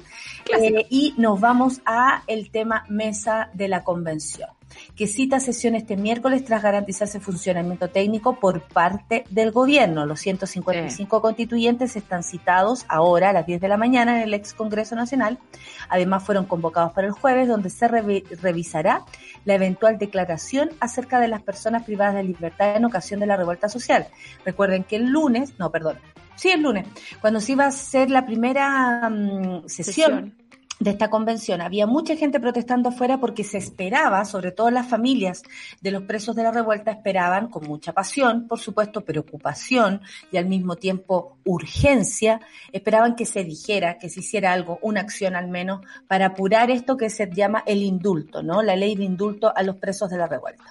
[0.90, 4.50] y nos vamos a el tema mesa de la convención
[4.96, 10.06] que cita sesión este miércoles tras garantizarse funcionamiento técnico por parte del gobierno.
[10.06, 14.54] Los 155 constituyentes están citados ahora a las 10 de la mañana en el ex
[14.54, 15.40] Congreso Nacional.
[15.90, 19.06] Además fueron convocados para el jueves donde se revisará
[19.46, 23.70] la eventual declaración acerca de las personas privadas de libertad en ocasión de la revuelta
[23.70, 24.08] social.
[24.46, 25.98] Recuerden que el lunes, no, perdón,
[26.36, 26.88] sí, el lunes,
[27.22, 30.36] cuando se iba a hacer la primera mm, sesión
[30.80, 31.62] de esta convención.
[31.62, 35.44] Había mucha gente protestando afuera porque se esperaba, sobre todo las familias
[35.82, 40.02] de los presos de la revuelta, esperaban con mucha pasión, por supuesto, preocupación
[40.32, 42.40] y al mismo tiempo urgencia,
[42.72, 46.96] esperaban que se dijera, que se hiciera algo, una acción al menos, para apurar esto
[46.96, 48.62] que se llama el indulto, ¿no?
[48.62, 50.64] La ley de indulto a los presos de la revuelta.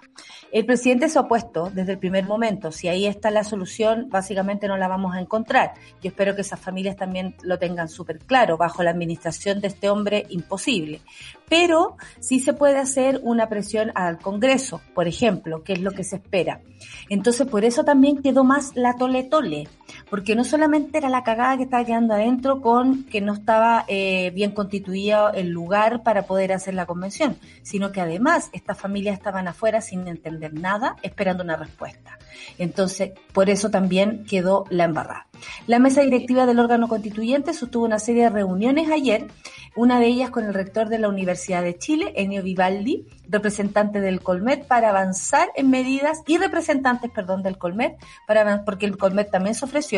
[0.51, 2.73] El presidente se ha opuesto desde el primer momento.
[2.73, 5.75] Si ahí está la solución, básicamente no la vamos a encontrar.
[6.01, 8.57] Yo espero que esas familias también lo tengan súper claro.
[8.57, 9.98] Bajo la administración de este hombre,
[10.29, 11.01] imposible.
[11.49, 16.05] Pero sí se puede hacer una presión al Congreso, por ejemplo, que es lo que
[16.05, 16.61] se espera.
[17.09, 19.69] Entonces, por eso también quedó más la tole tole
[20.11, 24.31] porque no solamente era la cagada que estaba quedando adentro con que no estaba eh,
[24.35, 29.49] bien constituido el lugar para poder hacer la convención, sino que además estas familias estaban
[29.49, 32.19] afuera sin entender nada, esperando una respuesta.
[32.59, 35.27] Entonces, por eso también quedó la embarrada.
[35.67, 39.29] La mesa directiva del órgano constituyente sostuvo una serie de reuniones ayer,
[39.77, 44.21] una de ellas con el rector de la Universidad de Chile, Enio Vivaldi, representante del
[44.21, 47.97] Colmet, para avanzar en medidas y representantes, perdón, del Colmet,
[48.27, 49.98] para, porque el Colmet también se ofreció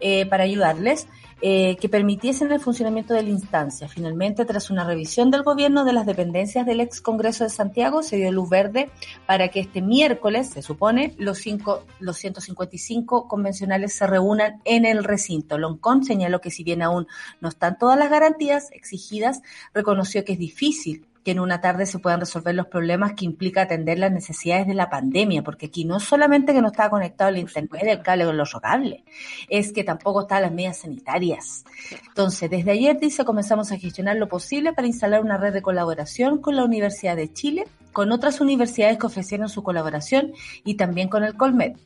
[0.00, 1.08] eh, para ayudarles,
[1.40, 3.86] eh, que permitiesen el funcionamiento de la instancia.
[3.86, 8.16] Finalmente, tras una revisión del gobierno de las dependencias del ex Congreso de Santiago, se
[8.16, 8.90] dio luz verde
[9.24, 15.04] para que este miércoles, se supone, los, cinco, los 155 convencionales se reúnan en el
[15.04, 15.58] recinto.
[15.58, 17.06] Loncón señaló que si bien aún
[17.40, 19.40] no están todas las garantías exigidas,
[19.72, 23.60] reconoció que es difícil que en una tarde se puedan resolver los problemas que implica
[23.60, 27.36] atender las necesidades de la pandemia, porque aquí no solamente que no estaba conectado el
[27.36, 29.02] internet, el cable con los cables,
[29.50, 31.66] es que tampoco están las medidas sanitarias.
[32.06, 36.38] Entonces, desde ayer dice comenzamos a gestionar lo posible para instalar una red de colaboración
[36.38, 40.32] con la Universidad de Chile, con otras universidades que ofrecieron su colaboración
[40.64, 41.76] y también con el Colmet,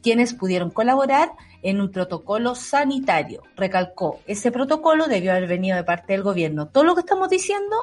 [0.00, 1.32] quienes pudieron colaborar
[1.62, 3.42] en un protocolo sanitario.
[3.56, 6.68] Recalcó, ese protocolo debió haber venido de parte del gobierno.
[6.68, 7.74] Todo lo que estamos diciendo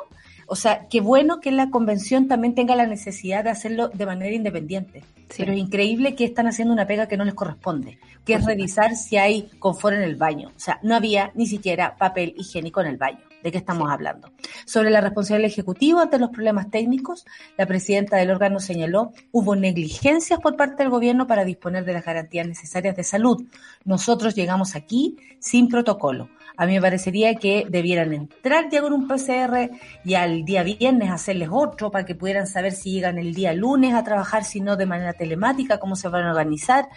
[0.49, 4.35] o sea, qué bueno que la convención también tenga la necesidad de hacerlo de manera
[4.35, 5.03] independiente.
[5.37, 8.95] Pero es increíble que están haciendo una pega que no les corresponde, que es revisar
[8.95, 10.51] si hay confort en el baño.
[10.55, 13.19] O sea, no había ni siquiera papel higiénico en el baño.
[13.43, 14.31] ¿De qué estamos hablando?
[14.65, 17.25] Sobre la responsabilidad ejecutiva ante los problemas técnicos,
[17.57, 22.03] la presidenta del órgano señaló hubo negligencias por parte del gobierno para disponer de las
[22.03, 23.45] garantías necesarias de salud.
[23.85, 26.27] Nosotros llegamos aquí sin protocolo.
[26.60, 29.70] A mí me parecería que debieran entrar ya con un PCR
[30.03, 33.93] y al día viernes hacerles otro para que pudieran saber si llegan el día lunes
[33.93, 36.89] a trabajar, si no de manera telemática, cómo se van a organizar,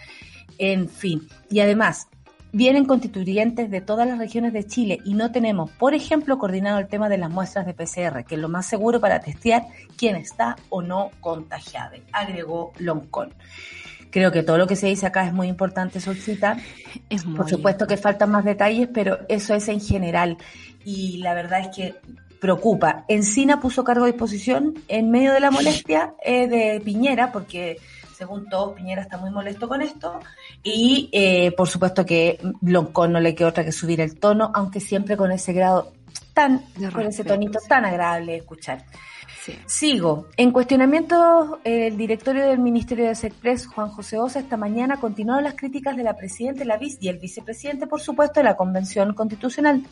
[0.57, 1.29] en fin.
[1.49, 2.09] Y además,
[2.51, 6.89] vienen constituyentes de todas las regiones de Chile y no tenemos, por ejemplo, coordinado el
[6.89, 9.63] tema de las muestras de PCR, que es lo más seguro para testear
[9.95, 13.33] quién está o no contagiado, agregó Loncón.
[14.13, 16.57] Creo que todo lo que se dice acá es muy importante solicitar.
[17.09, 20.37] Es por supuesto que faltan más detalles, pero eso es en general.
[20.85, 21.95] Y la verdad es que
[22.39, 23.05] preocupa.
[23.07, 27.77] Encina puso cargo a disposición en medio de la molestia eh, de Piñera, porque
[28.15, 30.19] según todos, Piñera está muy molesto con esto.
[30.61, 34.79] Y eh, por supuesto que Loncón no le queda otra que subir el tono, aunque
[34.79, 35.91] siempre con ese grado
[36.35, 36.61] tan,
[36.93, 38.85] con ese tonito tan agradable de escuchar.
[39.65, 40.27] Sigo.
[40.37, 45.55] En cuestionamiento, el directorio del Ministerio de Sexpress, Juan José Osa, esta mañana continuó las
[45.55, 49.83] críticas de la presidenta la vice y el vicepresidente, por supuesto, de la Convención Constitucional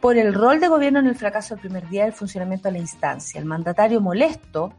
[0.00, 2.78] por el rol de gobierno en el fracaso del primer día del funcionamiento de la
[2.78, 3.40] instancia.
[3.40, 4.74] El mandatario molesto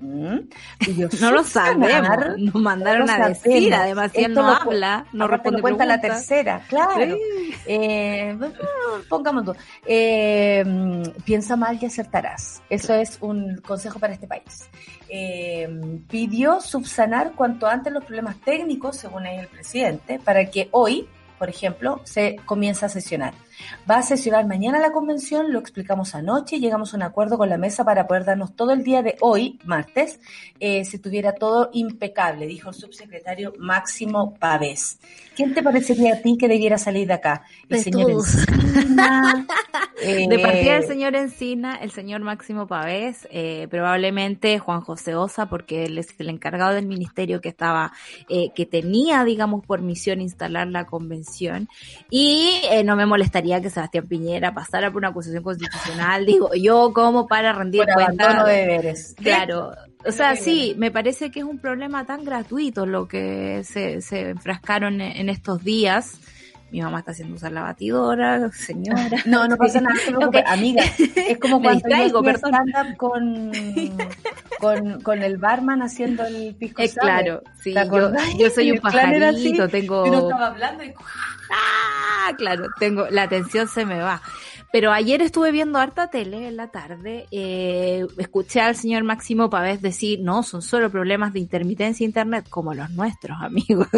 [0.00, 5.84] No lo sabemos, nos mandaron a decir, además si él no habla, no responde cuenta
[5.84, 7.16] la tercera, claro.
[7.66, 8.36] Eh,
[9.08, 10.64] pongamos eh,
[11.24, 12.62] piensa mal y acertarás.
[12.68, 14.68] Eso es un consejo para este país.
[15.08, 15.68] Eh,
[16.08, 22.00] pidió subsanar cuanto antes los problemas técnicos, según el presidente, para que hoy, por ejemplo,
[22.04, 23.34] se comience a sesionar.
[23.90, 27.48] Va a sesionar mañana la convención, lo explicamos anoche y llegamos a un acuerdo con
[27.48, 30.20] la mesa para poder darnos todo el día de hoy, martes,
[30.60, 34.98] eh, si tuviera todo impecable, dijo el subsecretario Máximo Pavés.
[35.36, 37.44] ¿Quién te parecería a ti que debiera salir de acá?
[37.68, 39.46] El señor Encina.
[40.02, 45.84] de partida el señor Encina, el señor Máximo Pavés, eh, probablemente Juan José Osa, porque
[45.84, 47.92] él es el encargado del ministerio que estaba,
[48.28, 51.68] eh, que tenía, digamos, por misión instalar la convención.
[52.10, 56.92] Y eh, no me molestaría que Sebastián Piñera pasara por una acusación constitucional, digo, yo
[56.92, 58.44] como para rendir cuenta.
[58.44, 59.14] de deberes.
[59.16, 59.72] Claro.
[60.04, 64.30] O sea, sí, me parece que es un problema tan gratuito lo que se, se
[64.30, 66.18] enfrascaron en estos días
[66.70, 69.08] mi mamá está haciendo usar la batidora, señora.
[69.26, 69.96] No, no pasa nada,
[70.46, 70.82] amiga.
[70.98, 73.52] Es como cuando yo stand con,
[74.58, 79.68] con, con, el barman haciendo el pisco Es claro, sí, yo, yo, soy un pajarito,
[79.68, 80.06] tengo...
[80.06, 80.92] Yo estaba hablando y...
[81.50, 84.20] Ah, claro, tengo, la atención se me va.
[84.72, 89.80] Pero ayer estuve viendo harta tele en la tarde, eh, escuché al señor Máximo Pavés
[89.80, 93.88] decir, no, son solo problemas de intermitencia internet como los nuestros, amigos.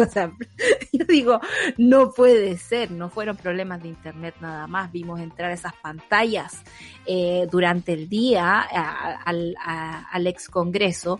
[0.93, 1.41] Yo digo,
[1.77, 6.63] no puede ser, no fueron problemas de internet nada más, vimos entrar esas pantallas
[7.05, 11.19] eh, durante el día al ex Congreso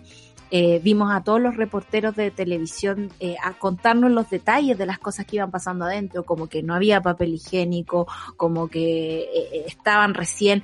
[0.52, 4.98] eh, vimos a todos los reporteros de televisión eh, a contarnos los detalles de las
[4.98, 10.14] cosas que iban pasando adentro, como que no había papel higiénico, como que eh, estaban
[10.14, 10.64] recién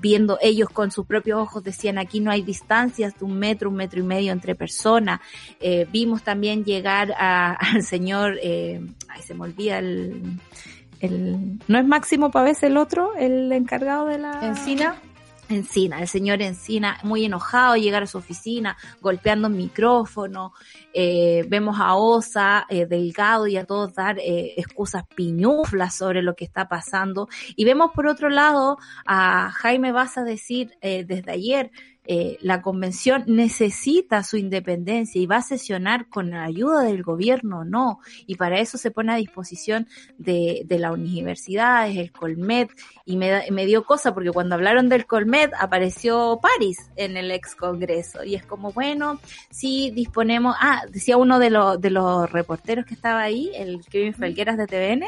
[0.00, 3.76] viendo ellos con sus propios ojos, decían aquí no hay distancias de un metro, un
[3.76, 5.20] metro y medio entre personas.
[5.92, 10.38] vimos también llegar al señor, ay se me olvida el,
[11.00, 14.40] el, ¿no es Máximo Pavés el otro, el encargado de la...
[14.46, 14.96] Encina.
[15.48, 20.52] Encina, el señor Encina muy enojado llegar a su oficina, golpeando micrófono,
[20.92, 26.34] eh, vemos a Osa, eh, Delgado y a todos dar eh, excusas piñuflas sobre lo
[26.34, 27.28] que está pasando.
[27.54, 31.70] Y vemos por otro lado a Jaime Baza decir desde ayer
[32.06, 37.64] eh, la convención necesita su independencia y va a sesionar con la ayuda del gobierno,
[37.64, 38.00] no.
[38.26, 39.88] Y para eso se pone a disposición
[40.18, 42.70] de, de las universidades, el Colmet,
[43.04, 47.54] y me, me dio cosa porque cuando hablaron del Colmet apareció París en el ex
[47.54, 48.24] congreso.
[48.24, 52.94] Y es como, bueno, si disponemos, ah, decía uno de los, de los reporteros que
[52.94, 55.04] estaba ahí, el Kevin Felgueras de TVN,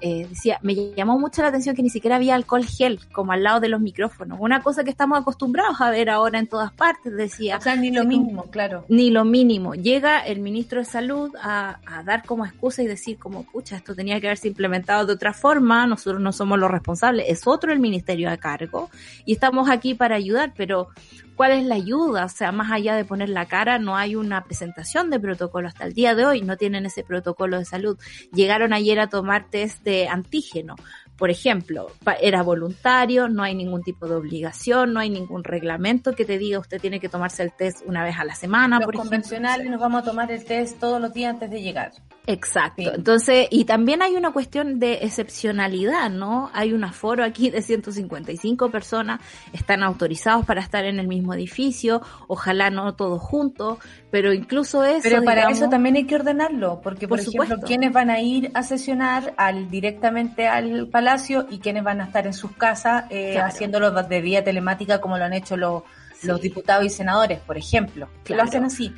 [0.00, 3.42] eh, decía, me llamó mucho la atención que ni siquiera había alcohol gel como al
[3.42, 4.38] lado de los micrófonos.
[4.40, 7.58] Una cosa que estamos acostumbrados a ver ahora en todas partes, decía.
[7.58, 8.84] O sea, ni lo mínimo, claro.
[8.88, 9.74] Ni lo mínimo.
[9.74, 13.94] Llega el ministro de Salud a, a, dar como excusa y decir como, pucha, esto
[13.94, 17.78] tenía que haberse implementado de otra forma, nosotros no somos los responsables, es otro el
[17.78, 18.90] ministerio a cargo
[19.24, 20.88] y estamos aquí para ayudar, pero
[21.36, 22.24] ¿cuál es la ayuda?
[22.24, 25.84] O sea, más allá de poner la cara, no hay una presentación de protocolo hasta
[25.84, 27.98] el día de hoy, no tienen ese protocolo de salud.
[28.32, 30.76] Llegaron ayer a tomar test de antígeno,
[31.22, 31.86] por ejemplo,
[32.20, 36.58] era voluntario, no hay ningún tipo de obligación, no hay ningún reglamento que te diga
[36.58, 38.80] usted tiene que tomarse el test una vez a la semana.
[38.80, 41.92] Los convencionales nos vamos a tomar el test todos los días antes de llegar.
[42.26, 42.92] Exacto.
[42.92, 46.50] Entonces, y también hay una cuestión de excepcionalidad, ¿no?
[46.54, 49.20] Hay un aforo aquí de 155 personas,
[49.52, 53.78] están autorizados para estar en el mismo edificio, ojalá no todos juntos,
[54.12, 55.00] pero incluso eso.
[55.02, 58.62] Pero para eso también hay que ordenarlo, porque por, ejemplo, quienes van a ir a
[58.62, 63.90] sesionar al directamente al palacio y quienes van a estar en sus casas eh, haciéndolo
[63.90, 65.84] de vía telemática como lo han hecho los,
[66.24, 68.94] los diputados y senadores, por ejemplo, que lo hacen así.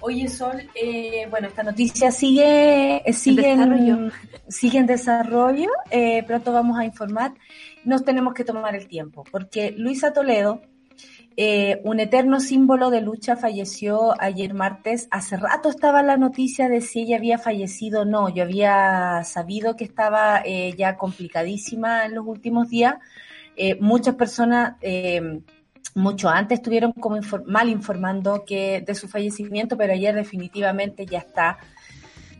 [0.00, 4.12] Oye, Sol, eh, bueno, esta noticia sigue, eh, sigue, en desarrollo,
[4.48, 7.32] sigue en desarrollo eh, pronto vamos a informar.
[7.84, 10.60] Nos tenemos que tomar el tiempo, porque Luisa Toledo,
[11.36, 15.08] eh, un eterno símbolo de lucha, falleció ayer martes.
[15.10, 18.28] Hace rato estaba la noticia de si ella había fallecido o no.
[18.28, 22.94] Yo había sabido que estaba eh, ya complicadísima en los últimos días.
[23.56, 24.76] Eh, muchas personas
[25.94, 31.58] mucho antes estuvieron como mal informando que de su fallecimiento, pero ayer definitivamente ya está,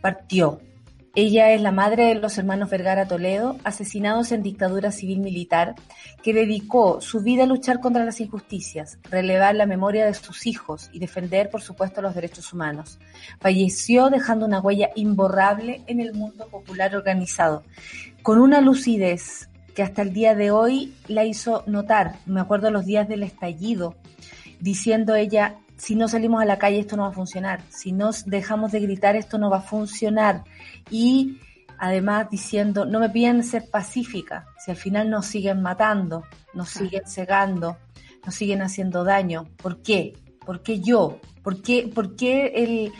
[0.01, 0.61] partió.
[1.13, 5.75] Ella es la madre de los hermanos Vergara Toledo, asesinados en dictadura civil militar,
[6.23, 10.89] que dedicó su vida a luchar contra las injusticias, relevar la memoria de sus hijos
[10.93, 12.97] y defender, por supuesto, los derechos humanos.
[13.41, 17.63] Falleció dejando una huella imborrable en el mundo popular organizado,
[18.23, 22.19] con una lucidez que hasta el día de hoy la hizo notar.
[22.25, 23.95] Me acuerdo los días del estallido,
[24.61, 28.11] diciendo ella, si no salimos a la calle esto no va a funcionar, si no
[28.27, 30.43] dejamos de gritar esto no va a funcionar.
[30.91, 31.39] Y
[31.79, 36.23] además diciendo, no me piden ser pacífica, si al final nos siguen matando,
[36.53, 37.77] nos siguen cegando,
[38.23, 39.47] nos siguen haciendo daño.
[39.57, 40.13] ¿Por qué?
[40.45, 41.19] ¿Por qué yo?
[41.41, 42.91] ¿Por qué, por qué el...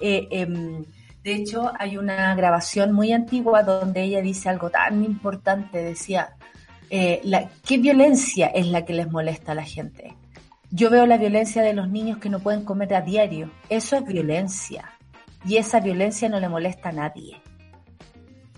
[0.00, 0.86] Eh, em,
[1.22, 6.30] de hecho, hay una grabación muy antigua donde ella dice algo tan importante, decía,
[6.88, 10.16] eh, la, ¿qué violencia es la que les molesta a la gente?
[10.72, 13.50] Yo veo la violencia de los niños que no pueden comer a diario.
[13.68, 14.92] Eso es violencia.
[15.44, 17.40] Y esa violencia no le molesta a nadie.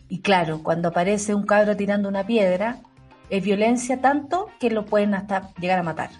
[0.08, 2.80] Y claro, cuando aparece un cabro tirando una piedra,
[3.30, 6.10] es violencia tanto que lo pueden hasta llegar a matar.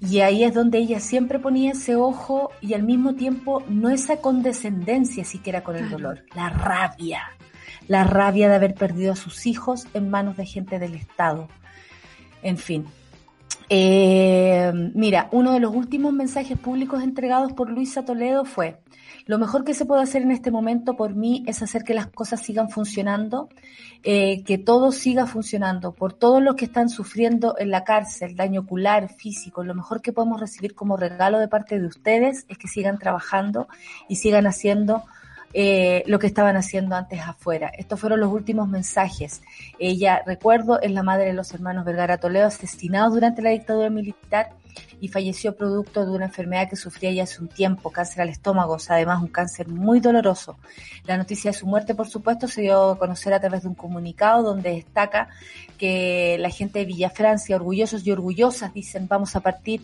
[0.00, 4.18] Y ahí es donde ella siempre ponía ese ojo y al mismo tiempo no esa
[4.18, 7.22] condescendencia siquiera con el dolor, la rabia,
[7.88, 11.48] la rabia de haber perdido a sus hijos en manos de gente del Estado.
[12.42, 12.86] En fin,
[13.72, 18.80] eh, mira, uno de los últimos mensajes públicos entregados por Luisa Toledo fue,
[19.26, 22.08] lo mejor que se puede hacer en este momento por mí es hacer que las
[22.08, 23.48] cosas sigan funcionando,
[24.02, 28.62] eh, que todo siga funcionando, por todos los que están sufriendo en la cárcel, daño
[28.62, 32.66] ocular, físico, lo mejor que podemos recibir como regalo de parte de ustedes es que
[32.66, 33.68] sigan trabajando
[34.08, 35.04] y sigan haciendo
[35.52, 37.70] eh, lo que estaban haciendo antes afuera.
[37.76, 39.42] Estos fueron los últimos mensajes.
[39.78, 44.50] Ella, recuerdo, es la madre de los hermanos Vergara Toledo, asesinados durante la dictadura militar
[45.00, 48.76] y falleció producto de una enfermedad que sufría ya hace un tiempo, cáncer al estómago,
[48.88, 50.58] además un cáncer muy doloroso.
[51.06, 53.74] La noticia de su muerte, por supuesto, se dio a conocer a través de un
[53.74, 55.28] comunicado donde destaca
[55.78, 59.82] que la gente de Villa Francia, orgullosos y orgullosas, dicen, vamos a partir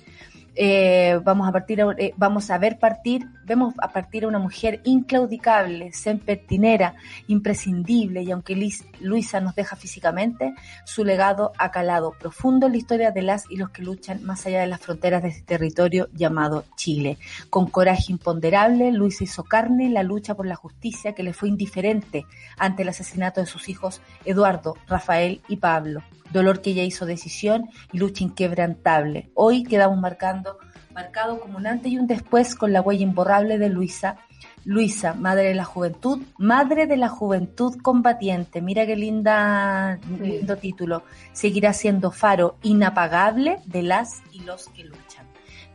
[0.56, 4.80] eh, vamos a partir, eh, vamos a ver partir, vemos a partir a una mujer
[4.84, 6.94] inclaudicable, sempertinera,
[7.28, 8.56] imprescindible, y aunque
[9.00, 10.54] Luisa nos deja físicamente,
[10.84, 14.46] su legado ha calado profundo en la historia de las y los que luchan más
[14.46, 17.18] allá de las fronteras de este territorio llamado Chile.
[17.50, 22.24] Con coraje imponderable, Luisa hizo carne la lucha por la justicia que le fue indiferente
[22.56, 26.02] ante el asesinato de sus hijos Eduardo, Rafael y Pablo
[26.32, 29.30] dolor que ella hizo decisión y lucha inquebrantable.
[29.34, 30.58] Hoy quedamos marcando,
[30.94, 34.16] marcado como un antes y un después con la huella imborrable de Luisa.
[34.64, 38.60] Luisa, madre de la juventud, madre de la juventud combatiente.
[38.60, 41.04] Mira qué linda, lindo título.
[41.32, 45.26] Seguirá siendo faro inapagable de las y los que luchan.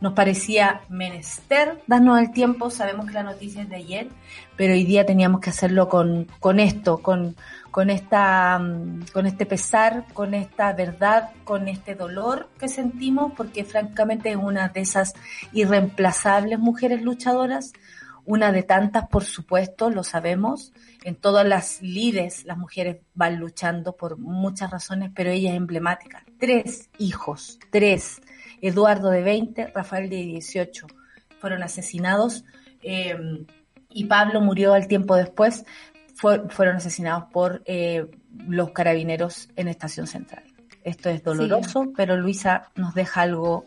[0.02, 4.08] Nos parecía menester darnos el tiempo, sabemos que la noticia es de ayer,
[4.56, 7.36] pero hoy día teníamos que hacerlo con, con esto, con,
[7.72, 13.64] con esta, mm, con este pesar, con esta verdad, con este dolor que sentimos, porque
[13.64, 15.14] francamente es una de esas
[15.52, 17.72] irreemplazables mujeres luchadoras,
[18.26, 20.72] una de tantas, por supuesto, lo sabemos.
[21.02, 26.24] En todas las lides las mujeres van luchando por muchas razones, pero ella es emblemática.
[26.38, 28.20] Tres hijos, tres.
[28.60, 30.86] Eduardo de 20, Rafael de 18
[31.40, 32.44] fueron asesinados
[32.82, 33.16] eh,
[33.88, 35.64] y Pablo murió al tiempo después
[36.22, 38.06] fueron asesinados por eh,
[38.48, 40.44] los carabineros en Estación Central.
[40.84, 43.66] Esto es doloroso, pero Luisa nos deja algo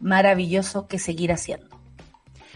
[0.00, 1.74] maravilloso que seguir haciendo.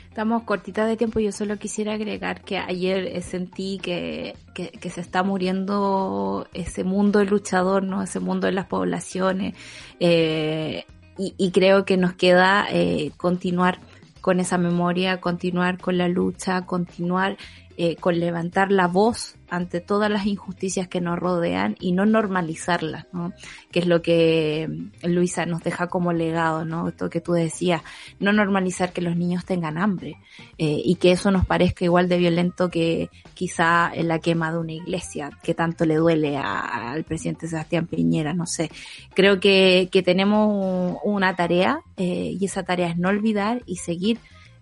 [0.09, 1.21] Estamos cortitas de tiempo.
[1.21, 7.25] Yo solo quisiera agregar que ayer eh, sentí que, que, se está muriendo ese mundo
[7.25, 8.03] luchador, ¿no?
[8.03, 9.55] Ese mundo de las poblaciones.
[10.01, 10.85] Eh,
[11.17, 13.79] y, y, creo que nos queda eh, continuar
[14.21, 17.37] con esa memoria, continuar con la lucha, continuar
[17.81, 23.07] eh, con levantar la voz ante todas las injusticias que nos rodean y no normalizarlas,
[23.13, 23.33] ¿no?
[23.71, 26.89] Que es lo que mm, Luisa nos deja como legado, ¿no?
[26.89, 27.83] Esto que tú decías,
[28.19, 30.17] no normalizar que los niños tengan hambre
[30.59, 34.59] eh, y que eso nos parezca igual de violento que quizá en la quema de
[34.59, 38.73] una iglesia, que tanto le duele al presidente Sebastián Piñera, no sé.
[39.15, 44.19] Creo que, que tenemos una tarea eh, y esa tarea es no olvidar y seguir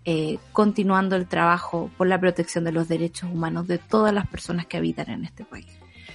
[0.09, 4.65] eh, continuando el trabajo por la protección de los derechos humanos de todas las personas
[4.67, 5.67] que habitan en este país.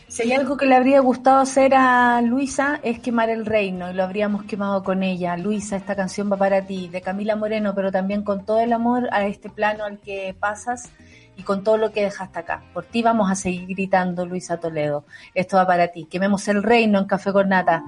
[0.07, 3.93] Si hay algo que le habría gustado hacer a Luisa es quemar el reino y
[3.93, 5.37] lo habríamos quemado con ella.
[5.37, 9.09] Luisa, esta canción va para ti, de Camila Moreno, pero también con todo el amor
[9.11, 10.89] a este plano al que pasas
[11.37, 12.63] y con todo lo que dejaste acá.
[12.73, 15.05] Por ti vamos a seguir gritando, Luisa Toledo.
[15.33, 16.05] Esto va para ti.
[16.05, 17.83] Quememos el reino en Café con Nata.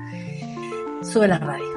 [1.02, 1.73] Sube la radio.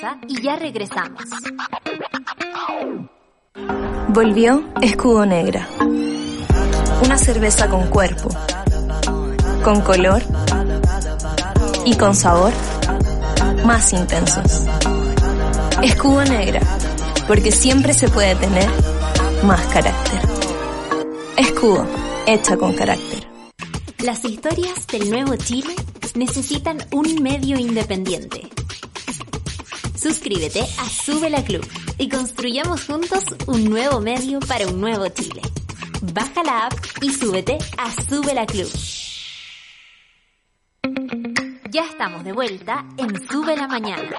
[0.00, 1.22] Pausa y ya regresamos.
[4.08, 5.68] Volvió Escudo Negra.
[7.04, 8.28] Una cerveza con cuerpo,
[9.62, 10.22] con color
[11.84, 12.52] y con sabor
[13.64, 14.64] más intensos.
[15.82, 16.60] Escudo Negra,
[17.26, 18.68] porque siempre se puede tener
[19.44, 20.20] más carácter.
[21.36, 21.86] Escudo,
[22.26, 23.26] hecha con carácter.
[23.98, 25.74] Las historias del nuevo Chile
[26.14, 28.47] necesitan un medio independiente.
[30.08, 31.62] Suscríbete a Sube la Club
[31.98, 35.42] y construyamos juntos un nuevo medio para un nuevo Chile.
[36.00, 38.70] Baja la app y súbete a Sube la Club.
[41.70, 44.16] Ya estamos de vuelta en Sube la Mañana.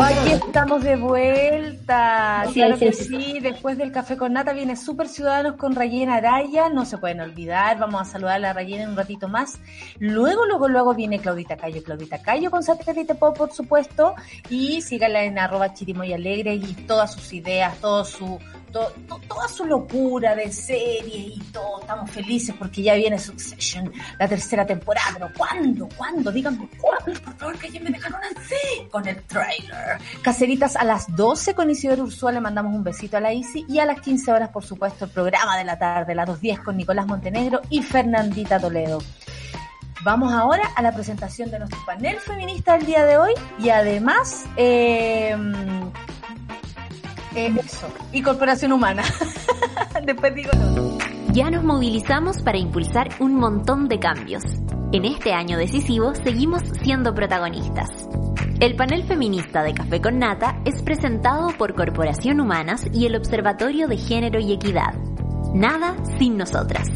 [0.00, 2.44] Aquí estamos de vuelta.
[2.52, 6.84] claro que sí, después del café con nata viene Super Ciudadanos con Rayena Araya, no
[6.84, 9.58] se pueden olvidar, vamos a saludar a la Rayena en un ratito más.
[9.98, 14.14] Luego, luego, luego viene Claudita Cayo, Claudita Cayo con Satélite Pop, por supuesto,
[14.50, 18.38] y síganla en arroba chirimoy alegre y todas sus ideas, todo su
[19.28, 21.80] toda su locura de serie y todo.
[21.80, 25.10] Estamos felices porque ya viene Succession, la tercera temporada.
[25.14, 25.88] Pero ¿cuándo?
[25.96, 26.32] ¿Cuándo?
[26.32, 27.20] Díganme cuándo.
[27.22, 29.98] Por favor, que ya me dejaron así con el trailer.
[30.22, 33.78] Caseritas a las 12 con Isidoro Ursúa le mandamos un besito a la Isi y
[33.78, 37.06] a las 15 horas, por supuesto, el programa de la tarde, las 2.10 con Nicolás
[37.06, 38.98] Montenegro y Fernandita Toledo.
[40.02, 44.44] Vamos ahora a la presentación de nuestro panel feminista del día de hoy y además
[44.56, 45.34] eh,
[47.34, 47.88] eh, eso.
[48.12, 49.02] Y corporación humana.
[50.04, 50.98] Después digo no.
[51.32, 54.44] Ya nos movilizamos para impulsar un montón de cambios.
[54.92, 57.90] En este año decisivo seguimos siendo protagonistas.
[58.60, 63.88] El panel feminista de Café con Nata es presentado por Corporación Humanas y el Observatorio
[63.88, 64.94] de Género y Equidad.
[65.52, 66.88] Nada sin nosotras.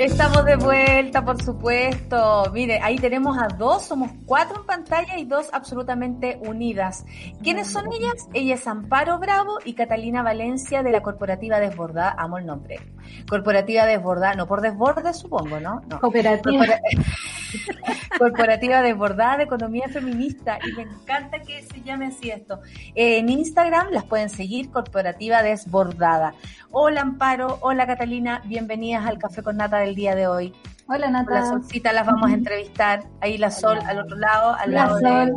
[0.00, 2.50] Estamos de vuelta, por supuesto.
[2.54, 7.04] Mire, ahí tenemos a dos, somos cuatro en pantalla y dos absolutamente unidas.
[7.42, 8.26] ¿Quiénes son ellas?
[8.32, 12.14] Ella es Amparo Bravo y Catalina Valencia de la Corporativa Desbordada.
[12.16, 12.80] Amo el nombre.
[13.28, 15.82] Corporativa Desbordada, no por desborde supongo, ¿no?
[15.88, 16.00] no.
[16.00, 16.66] Cooperativa.
[18.18, 22.60] Corporativa Desbordada de Economía Feminista y me encanta que se llame así esto.
[22.94, 26.34] en Instagram las pueden seguir, Corporativa Desbordada.
[26.70, 30.52] Hola Amparo, hola Catalina, bienvenidas al Café con Nata del día de hoy.
[30.92, 31.34] Hola Nata.
[31.34, 33.04] La Solcita las vamos a entrevistar.
[33.20, 35.36] Ahí la Sol al otro lado, al Hola, lado Sol.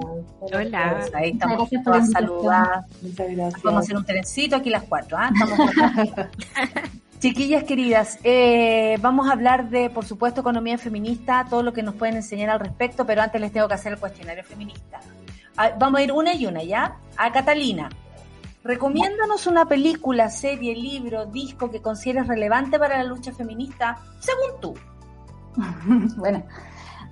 [0.49, 0.57] de...
[0.57, 1.05] Hola.
[1.13, 2.86] Ahí estamos todas saludadas.
[3.03, 3.61] Muchas gracias.
[3.61, 5.15] Vamos a hacer un trencito aquí las cuatro.
[5.15, 5.30] ¿ah?
[5.32, 5.59] Estamos
[7.24, 11.95] Chiquillas queridas, eh, vamos a hablar de, por supuesto, economía feminista, todo lo que nos
[11.95, 14.99] pueden enseñar al respecto, pero antes les tengo que hacer el cuestionario feminista.
[15.55, 16.97] Ah, vamos a ir una y una, ¿ya?
[17.15, 17.88] A Catalina.
[18.65, 24.74] Recomiéndanos una película, serie, libro, disco que consideres relevante para la lucha feminista, según tú.
[26.17, 26.43] bueno,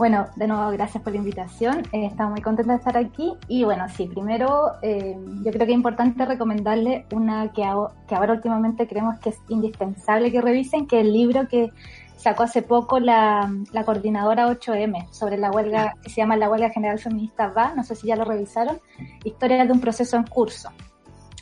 [0.01, 1.83] bueno, de nuevo, gracias por la invitación.
[1.91, 3.33] Eh, estamos muy contentos de estar aquí.
[3.47, 8.15] Y bueno, sí, primero eh, yo creo que es importante recomendarle una que, hago- que
[8.15, 11.69] ahora últimamente creemos que es indispensable que revisen, que es el libro que
[12.15, 16.71] sacó hace poco la, la coordinadora 8M sobre la huelga, que se llama La Huelga
[16.71, 18.79] General Feminista Va, no sé si ya lo revisaron,
[19.23, 20.69] Historia de un proceso en curso.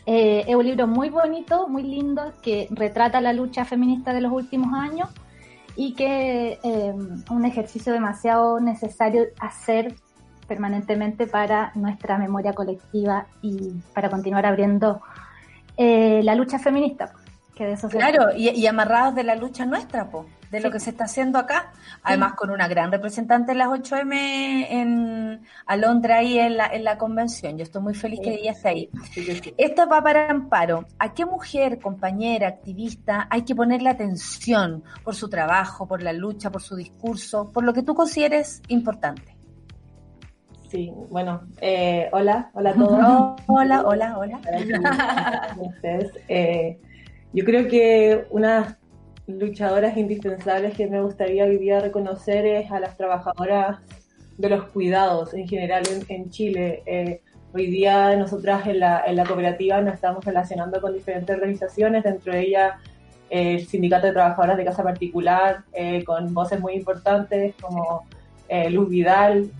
[0.05, 4.33] Eh, es un libro muy bonito, muy lindo, que retrata la lucha feminista de los
[4.33, 5.07] últimos años
[5.81, 6.93] y que eh,
[7.29, 9.95] un ejercicio demasiado necesario hacer
[10.45, 15.01] permanentemente para nuestra memoria colectiva y para continuar abriendo
[15.77, 17.13] eh, la lucha feminista,
[17.55, 20.79] que de eso Claro, y, y amarrados de la lucha nuestra, po, de lo que
[20.79, 21.71] se está haciendo acá.
[22.03, 26.97] Además, con una gran representante de las 8M en Alondra ahí en la, en la
[26.97, 27.57] convención.
[27.57, 28.89] Yo estoy muy feliz que ella esté ahí.
[29.57, 30.85] Esto va para Amparo.
[30.97, 36.51] ¿A qué mujer, compañera, activista hay que ponerle atención por su trabajo, por la lucha,
[36.51, 39.35] por su discurso, por lo que tú consideres importante?
[40.69, 43.41] Sí, bueno, eh, hola, hola a todos.
[43.47, 44.39] Hola, hola, hola.
[46.27, 46.79] Eh,
[47.33, 48.78] yo creo que una
[49.37, 53.77] luchadoras indispensables que me gustaría hoy día reconocer es a las trabajadoras
[54.37, 56.81] de los cuidados en general en, Chile.
[56.85, 57.21] Eh,
[57.53, 62.33] hoy día nosotras en la, en la cooperativa nos estamos relacionando con diferentes organizaciones, dentro
[62.33, 62.73] de ellas
[63.29, 68.05] eh, el Sindicato de Trabajadoras de Casa Particular, eh, con voces muy importantes como
[68.71, 69.51] Luz Vidal,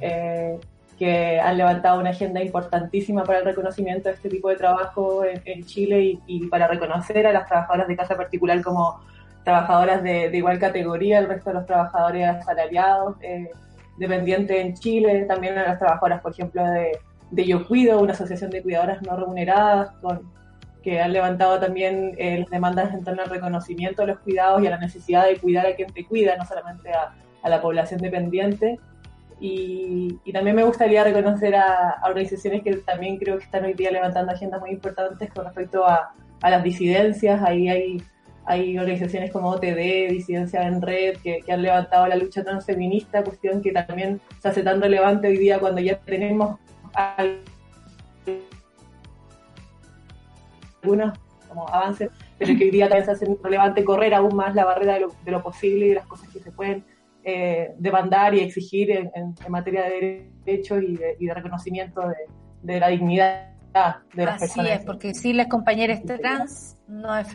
[0.98, 5.64] que han levantado una agenda importantísima para el reconocimiento de este tipo de trabajo en,
[5.64, 9.00] Chile y, para reconocer a las trabajadoras de casa particular como
[9.44, 13.50] trabajadoras de, igual categoría al resto de los trabajadores asalariados, eh,
[13.98, 17.00] dependientes en Chile, también a las trabajadoras, por ejemplo, de,
[17.32, 20.32] de Yo Cuido, una asociación de cuidadoras no remuneradas, con,
[20.84, 24.68] que han levantado también eh, las demandas en torno al reconocimiento de los cuidados y
[24.68, 28.00] a la necesidad de cuidar a quien te cuida, no solamente a, a la población
[28.02, 28.80] dependiente.
[29.40, 34.32] Y, también me gustaría reconocer a, organizaciones que también creo que están hoy día levantando
[34.32, 37.42] agendas muy importantes con respecto a, las disidencias.
[37.42, 38.04] Ahí hay,
[38.50, 43.72] hay organizaciones como OTD, Disidencia en Red, que, han levantado la lucha transfeminista, cuestión que
[43.72, 46.58] también se hace tan relevante hoy día cuando ya tenemos
[50.82, 51.16] algunos
[51.48, 54.96] como avances, pero que hoy día también se hace relevante correr aún más la barrera
[54.96, 56.84] de lo, de lo posible y de las cosas que se pueden
[57.24, 62.02] eh, demandar y exigir en, materia de derechos y de, reconocimiento
[62.64, 63.52] de, la dignidad
[64.16, 64.72] de las personas.
[64.72, 67.28] Así es, porque si las compañeras trans no es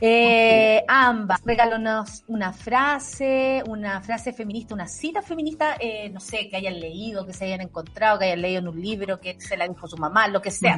[0.00, 6.56] Eh, ambas, regálanos una frase, una frase feminista, una cita feminista, eh, no sé, que
[6.56, 9.66] hayan leído, que se hayan encontrado, que hayan leído en un libro, que se la
[9.66, 10.76] dijo su mamá, lo que sea,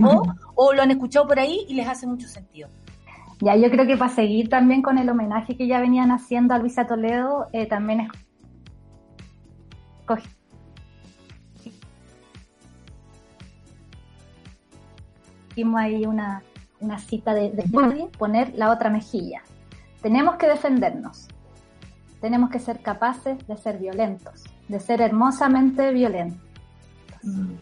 [0.54, 2.68] o lo han escuchado por ahí y les hace mucho sentido.
[3.40, 6.58] Ya, yo creo que para seguir también con el homenaje que ya venían haciendo a
[6.58, 8.08] Luisa Toledo, eh, también es
[15.56, 16.42] Hicimos ahí una,
[16.80, 17.64] una cita de, de
[18.18, 19.42] poner la otra mejilla.
[20.02, 21.28] Tenemos que defendernos.
[22.20, 26.40] Tenemos que ser capaces de ser violentos, de ser hermosamente violentos.
[27.22, 27.52] Mm.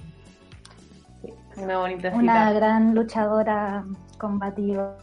[1.57, 2.23] una bonita cita.
[2.23, 3.85] Una gran luchadora
[4.19, 4.97] combativa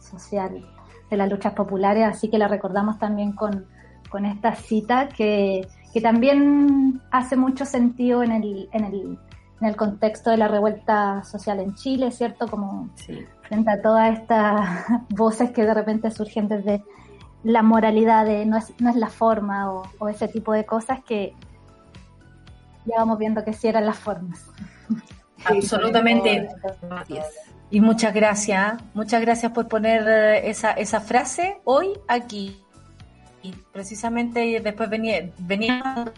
[0.00, 0.64] social
[1.10, 3.66] de las luchas populares, así que la recordamos también con,
[4.08, 9.18] con esta cita que, que, también hace mucho sentido en el, en, el,
[9.60, 12.48] en el contexto de la revuelta social en Chile, ¿cierto?
[12.48, 12.90] Como
[13.42, 16.82] frente a todas estas voces que de repente surgen desde
[17.42, 21.34] la moralidad de no es, no es la forma o, ese tipo de cosas que
[22.86, 24.46] ya vamos viendo que sí eran las formas.
[25.44, 26.48] Absolutamente.
[27.70, 32.62] Y muchas gracias, muchas gracias por poner eh, esa, esa frase hoy aquí.
[33.42, 36.12] Y precisamente después venía, venía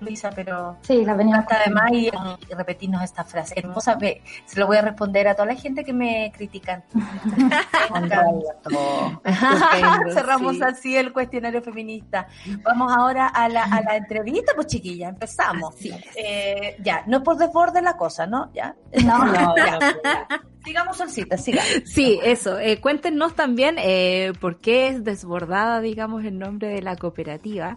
[0.00, 3.98] Luisa, pero sí, la venía además y, y, repetirnos esta frase hermosa.
[4.44, 6.84] se lo voy a responder a toda la gente que me critican.
[10.12, 12.28] Cerramos así el cuestionario feminista.
[12.62, 15.74] Vamos ahora a la, a la entrevista, pues chiquilla, empezamos.
[16.16, 18.50] Eh, ya, no por desborde la cosa, ¿no?
[18.54, 18.74] Ya.
[19.04, 19.78] No, no, ya.
[20.64, 21.62] Sigamos, Solcita, siga.
[21.84, 22.58] Sí, eso.
[22.58, 27.76] Eh, cuéntenos también eh, por qué es desbordada, digamos, el nombre de la cooperativa.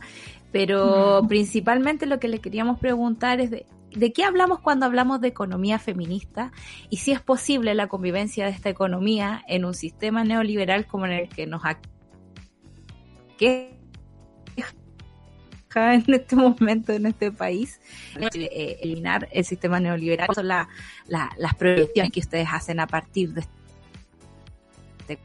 [0.51, 3.65] Pero principalmente lo que le queríamos preguntar es de,
[4.13, 6.51] qué hablamos cuando hablamos de economía feminista
[6.89, 11.11] y si es posible la convivencia de esta economía en un sistema neoliberal como en
[11.11, 11.61] el que nos
[13.37, 13.77] que
[15.75, 17.79] en este momento en este país
[18.19, 20.67] eh, eliminar el sistema neoliberal son la,
[21.07, 23.41] las proyecciones que ustedes hacen a partir de
[24.99, 25.19] este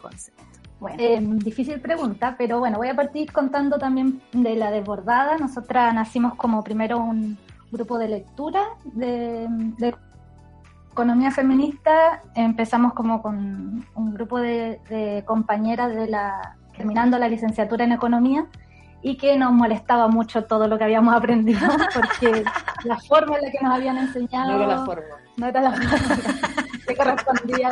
[0.00, 0.37] concepto
[0.80, 5.36] bueno, eh, difícil pregunta, pero bueno, voy a partir contando también de la desbordada.
[5.36, 7.36] Nosotras nacimos como primero un
[7.72, 9.48] grupo de lectura de,
[10.92, 12.22] economía feminista.
[12.34, 18.46] Empezamos como con un grupo de, compañeras de la terminando la licenciatura en economía
[19.02, 22.44] y que nos molestaba mucho todo lo que habíamos aprendido porque
[22.84, 25.72] la forma en la que nos habían enseñado no era la forma no era la
[25.72, 26.16] forma
[26.86, 27.70] que correspondía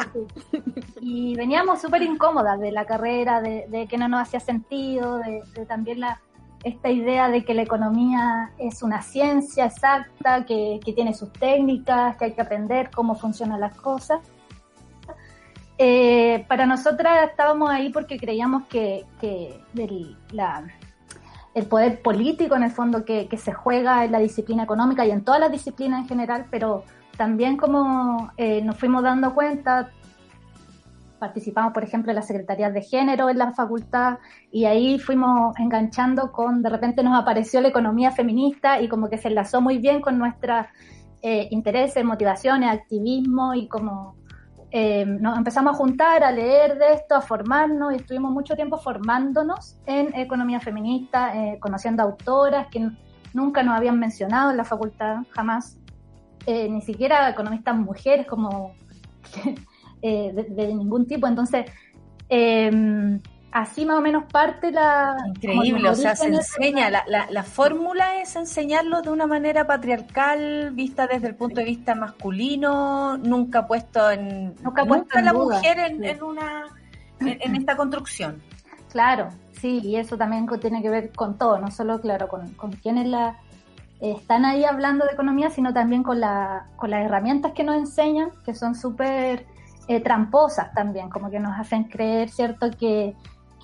[1.01, 6.01] y veníamos súper incómodas de la carrera, de, que no nos hacía sentido, de, también
[6.01, 6.21] la,
[6.65, 12.27] esta idea de que la economía es una ciencia exacta, que, tiene sus técnicas, que
[12.27, 14.21] hay que aprender cómo funcionan las cosas.
[15.79, 20.17] Eh, para nosotras estábamos ahí porque creíamos que, el,
[21.57, 25.25] el, poder político en el fondo que, se juega en la disciplina económica y en
[25.25, 26.85] todas las disciplinas en general, pero
[27.17, 29.91] también como eh, nos fuimos dando cuenta,
[31.19, 34.19] participamos, por ejemplo, en las secretarías de género en la facultad
[34.53, 39.19] y ahí fuimos enganchando con, de repente nos apareció la economía feminista y como que
[39.19, 40.67] se enlazó muy bien con nuestros
[41.23, 44.15] eh, intereses, motivaciones, activismo y como
[44.71, 48.79] eh, nos empezamos a juntar, a leer de esto, a formarnos y estuvimos mucho tiempo
[48.79, 52.91] formándonos en economía feminista, eh, conociendo autoras que
[53.33, 55.79] nunca nos habían mencionado en la facultad, jamás,
[56.47, 58.75] eh, ni siquiera economistas mujeres como
[60.03, 61.27] de, ningún tipo.
[61.27, 61.67] Entonces,
[63.57, 65.17] así más o menos parte la...
[65.29, 71.07] Increíble, o sea, se enseña, la, la, fórmula es enseñarlo de una manera patriarcal, vista
[71.07, 74.55] desde el punto de vista masculino, nunca puesto en...
[74.63, 76.65] Nunca, puesto la mujer en, una...
[77.21, 78.43] En, esta construcción.
[78.91, 82.73] Claro, sí, y eso también tiene que ver con todo, no solo, claro, con, con
[82.73, 83.39] quienes la,
[84.01, 88.33] están ahí hablando de economía, sino también con, la, con las herramientas que nos enseñan,
[88.45, 89.47] que son súper
[89.89, 93.15] eh, tramposas también, como que nos hacen creer, ¿cierto?, que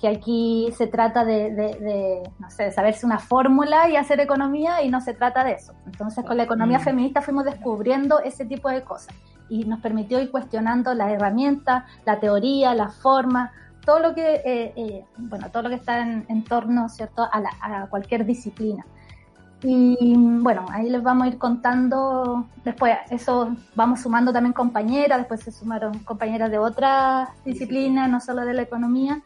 [0.03, 4.99] que aquí se trata de, no sé, saberse una fórmula y hacer economía y no
[4.99, 5.73] se trata de eso.
[5.85, 6.81] Entonces con la economía mm.
[6.81, 9.15] feminista fuimos descubriendo ese tipo de cosas
[9.47, 13.53] y nos permitió ir cuestionando las herramientas, la teoría, la forma,
[13.85, 17.87] todo lo que, eh, eh, bueno, todo lo que está en, torno, ¿cierto?, a, a
[17.87, 18.85] cualquier disciplina.
[19.61, 25.39] Y bueno, ahí les vamos a ir contando después, eso vamos sumando también compañeras, después
[25.39, 29.21] se sumaron compañeras de otras disciplinas, no solo de la economía,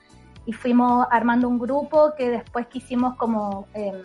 [0.47, 4.01] y fuimos armando un grupo que después quisimos como em,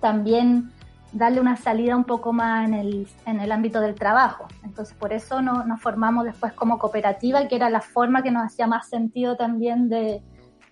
[0.00, 0.70] también
[1.12, 4.46] darle una salida un poco más en el, en el ámbito del trabajo.
[4.62, 8.44] Entonces por eso no, nos formamos después como cooperativa, que era la forma que nos
[8.44, 10.22] hacía más sentido también de,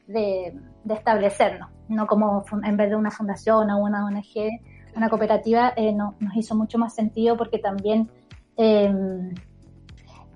[0.06, 0.54] de,
[0.88, 4.60] establecernos, no como en vez de una fundación o una ONG,
[4.94, 8.08] una cooperativa eh, no, nos hizo mucho más sentido porque también...
[8.56, 8.94] Eh,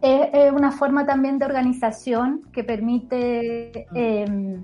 [0.01, 4.63] es, una forma también de organización que permite em,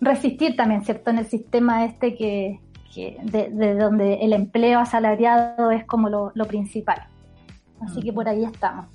[0.00, 2.60] resistir también, ¿cierto?, en el sistema este que,
[3.22, 7.06] de, donde el empleo asalariado es como lo, principal.
[7.80, 8.86] Así que por ahí estamos.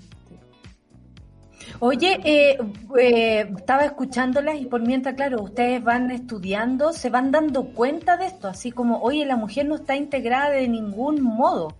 [1.80, 2.58] Oye, eh,
[3.00, 8.26] eh, estaba escuchándolas y por mientras, claro, ustedes van estudiando, se van dando cuenta de
[8.26, 11.76] esto, así como, oye, la mujer no está integrada de ningún modo.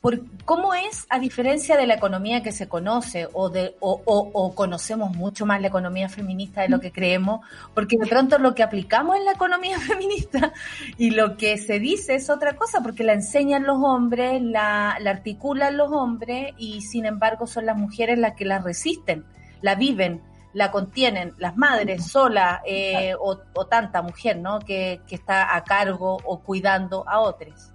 [0.00, 5.14] Por, ¿Cómo es, a diferencia de la economía que se conoce o, de, o, conocemos
[5.16, 7.44] mucho más la economía feminista de lo que creemos?
[7.74, 10.52] Porque de pronto lo que aplicamos en la economía feminista
[10.96, 15.76] y lo que se dice es otra cosa, porque la enseñan los hombres, la, articulan
[15.76, 19.24] los hombres y sin embargo son las mujeres las que la resisten,
[19.62, 20.22] la viven,
[20.52, 23.36] la contienen, las madres sola eh, o,
[23.66, 24.60] tanta mujer, ¿no?
[24.60, 27.72] Que, que está a cargo o cuidando a otros.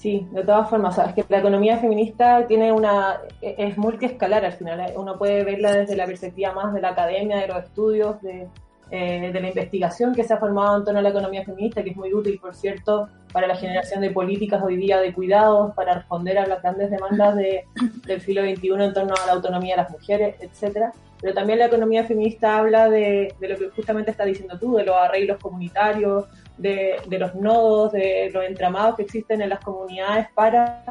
[0.00, 4.80] Sí, de todas formas, es que la economía feminista tiene una es multiescalar al final.
[4.80, 4.94] ¿eh?
[4.96, 8.48] Uno puede verla desde la perspectiva más de la academia, de los estudios, de,
[8.90, 11.90] eh, de la investigación que se ha formado en torno a la economía feminista, que
[11.90, 15.92] es muy útil, por cierto, para la generación de políticas hoy día de cuidados, para
[15.92, 17.66] responder a las grandes demandas de,
[18.06, 20.94] del siglo XXI en torno a la autonomía de las mujeres, etcétera.
[21.20, 24.84] Pero también la economía feminista habla de, de lo que justamente está diciendo tú, de
[24.84, 26.24] los arreglos comunitarios,
[26.60, 30.84] de, los nodos, de los entramados que existen en las comunidades para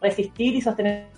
[0.00, 1.08] resistir y sostener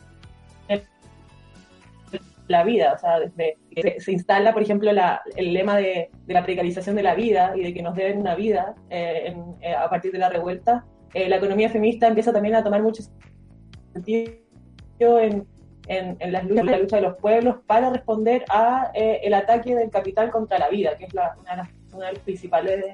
[2.49, 2.93] la vida.
[2.95, 7.15] O sea, desde que se, instala, por ejemplo, el lema de, la precarización de la
[7.15, 10.85] vida y de que nos deben una vida eh, eh, a partir de la revuelta,
[11.15, 13.03] eh, la economía feminista empieza también a tomar mucho
[13.93, 14.31] sentido
[15.01, 15.47] en,
[15.89, 20.31] en, las luchas, la lucha de los pueblos para responder a el ataque del capital
[20.31, 22.85] contra la vida, que es una, de las, una, de las, principales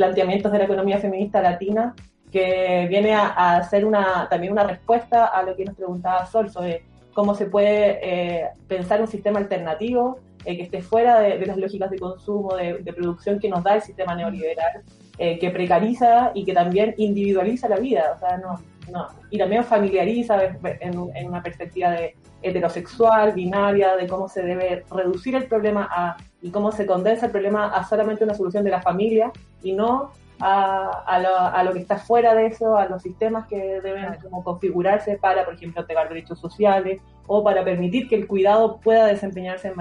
[0.00, 1.94] planteamientos de la economía feminista latina
[2.32, 6.84] que viene a, hacer una, también una respuesta a lo que nos preguntaba Sol sobre
[7.12, 11.90] cómo se puede eh, pensar un sistema alternativo eh, que esté fuera de, las lógicas
[11.90, 14.82] de consumo, de, producción que nos da el sistema neoliberal,
[15.22, 18.58] eh, que precariza y que también individualiza la vida, o sea, no,
[18.90, 24.82] no, y también familiariza en, en una perspectiva de heterosexual, binaria, de cómo se debe
[24.90, 28.70] reducir el problema a y cómo se condensa el problema a solamente una solución de
[28.70, 29.30] la familia
[29.62, 34.06] y no a, a, lo, que está fuera de eso, a los sistemas que deben
[34.22, 39.04] como configurarse para, por ejemplo, entregar derechos sociales o para permitir que el cuidado pueda
[39.04, 39.74] desempeñarse en,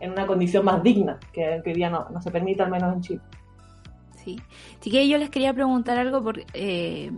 [0.00, 2.92] en, una condición más digna, que, que hoy día no, no se permite, al menos
[2.92, 3.20] en Chile.
[4.24, 4.40] Sí.
[4.80, 7.10] Así que yo les quería preguntar algo porque eh,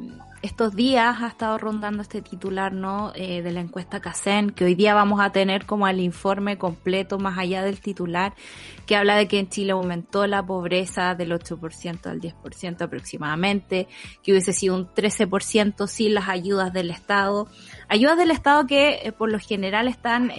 [0.43, 3.13] estos días ha estado rondando este titular ¿no?
[3.15, 7.19] Eh, de la encuesta CACEN, que hoy día vamos a tener como el informe completo
[7.19, 8.35] más allá del titular,
[8.87, 13.89] que habla de que en Chile aumentó la pobreza del 8% al 10% aproximadamente,
[14.23, 17.49] que hubiese sido un 13% sin las ayudas del Estado.
[17.89, 20.33] Ayudas del Estado que eh, por lo general están...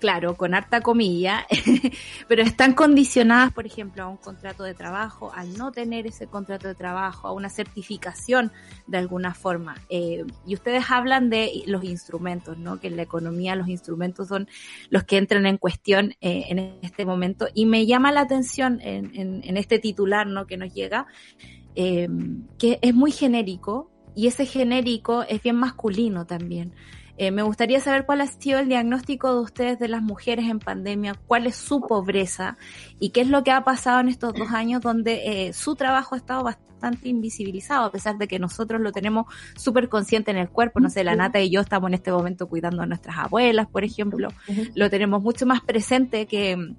[0.00, 1.46] Claro, con harta comilla,
[2.28, 6.68] pero están condicionadas, por ejemplo, a un contrato de trabajo, al no tener ese contrato
[6.68, 8.52] de trabajo, a una certificación
[8.86, 9.76] de alguna forma.
[9.88, 12.80] Eh, y ustedes hablan de los instrumentos, ¿no?
[12.80, 14.48] Que en la economía los instrumentos son
[14.90, 17.46] los que entran en cuestión eh, en este momento.
[17.54, 20.46] Y me llama la atención en, en, este titular, ¿no?
[20.46, 21.06] Que nos llega,
[21.76, 22.08] eh,
[22.58, 26.74] que es muy genérico y ese genérico es bien masculino también.
[27.16, 30.58] Eh, me gustaría saber cuál ha sido el diagnóstico de ustedes de las mujeres en
[30.58, 32.56] pandemia, cuál es su pobreza
[32.98, 36.14] y qué es lo que ha pasado en estos dos años donde eh, su trabajo
[36.14, 40.50] ha estado bastante invisibilizado, a pesar de que nosotros lo tenemos súper consciente en el
[40.50, 40.80] cuerpo.
[40.80, 43.84] No sé, la Nata y yo estamos en este momento cuidando a nuestras abuelas, por
[43.84, 44.28] ejemplo.
[44.74, 46.74] Lo tenemos mucho más presente que,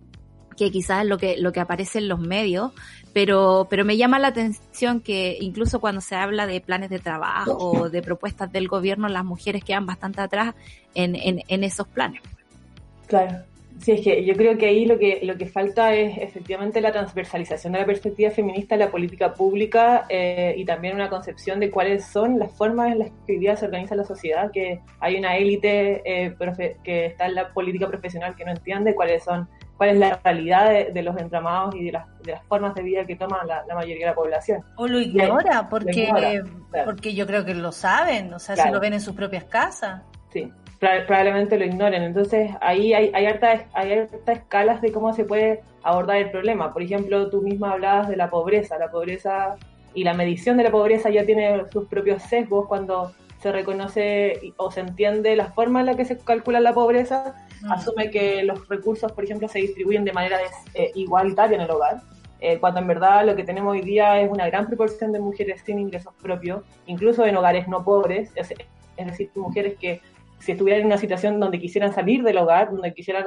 [0.57, 2.71] que quizás lo que, lo que aparece en los medios,
[3.13, 7.89] pero, pero me llama la atención que incluso cuando se habla de planes de trabajo
[7.89, 10.55] de propuestas del gobierno, las mujeres quedan bastante atrás
[10.93, 12.21] en, en, en esos planes.
[13.07, 13.43] Claro.
[13.81, 16.93] Sí, es que yo creo que ahí lo que, lo que falta es efectivamente la
[16.93, 21.69] transversalización de la perspectiva feminista en la política pública eh, y también una concepción de
[21.69, 25.17] cuáles son las formas en las que hoy día se organiza la sociedad, que hay
[25.17, 26.35] una élite eh,
[26.83, 30.69] que está en la política profesional que no entiende cuáles son cuál es la realidad
[30.93, 34.05] de, los entramados y de las, de las, formas de vida que toma la, mayoría
[34.05, 34.61] de la población.
[34.75, 36.41] O lo ignora, porque,
[36.85, 40.01] porque yo creo que lo saben, o sea, se lo ven en sus propias casas.
[40.31, 42.03] Sí, probablemente lo ignoren.
[42.03, 46.73] Entonces, ahí hay, hay, hartas, hay hartas escalas de cómo se puede abordar el problema.
[46.73, 48.77] Por ejemplo, tú misma hablabas de la pobreza.
[48.77, 49.55] La pobreza
[49.93, 53.13] y la medición de la pobreza ya tiene sus propios sesgos cuando
[53.45, 57.71] se reconoce o se entiende la forma en la que se calcula la pobreza Mm.
[57.71, 60.37] asume que los recursos, por ejemplo, se distribuyen de manera
[60.73, 62.01] eh, igualitaria en el hogar,
[62.39, 65.61] eh, cuando en verdad lo que tenemos hoy día es una gran proporción de mujeres
[65.65, 68.49] sin ingresos propios, incluso en hogares no pobres, es,
[68.97, 70.01] decir, mujeres que
[70.39, 73.25] si estuvieran en una situación donde quisieran salir del hogar, donde quisieran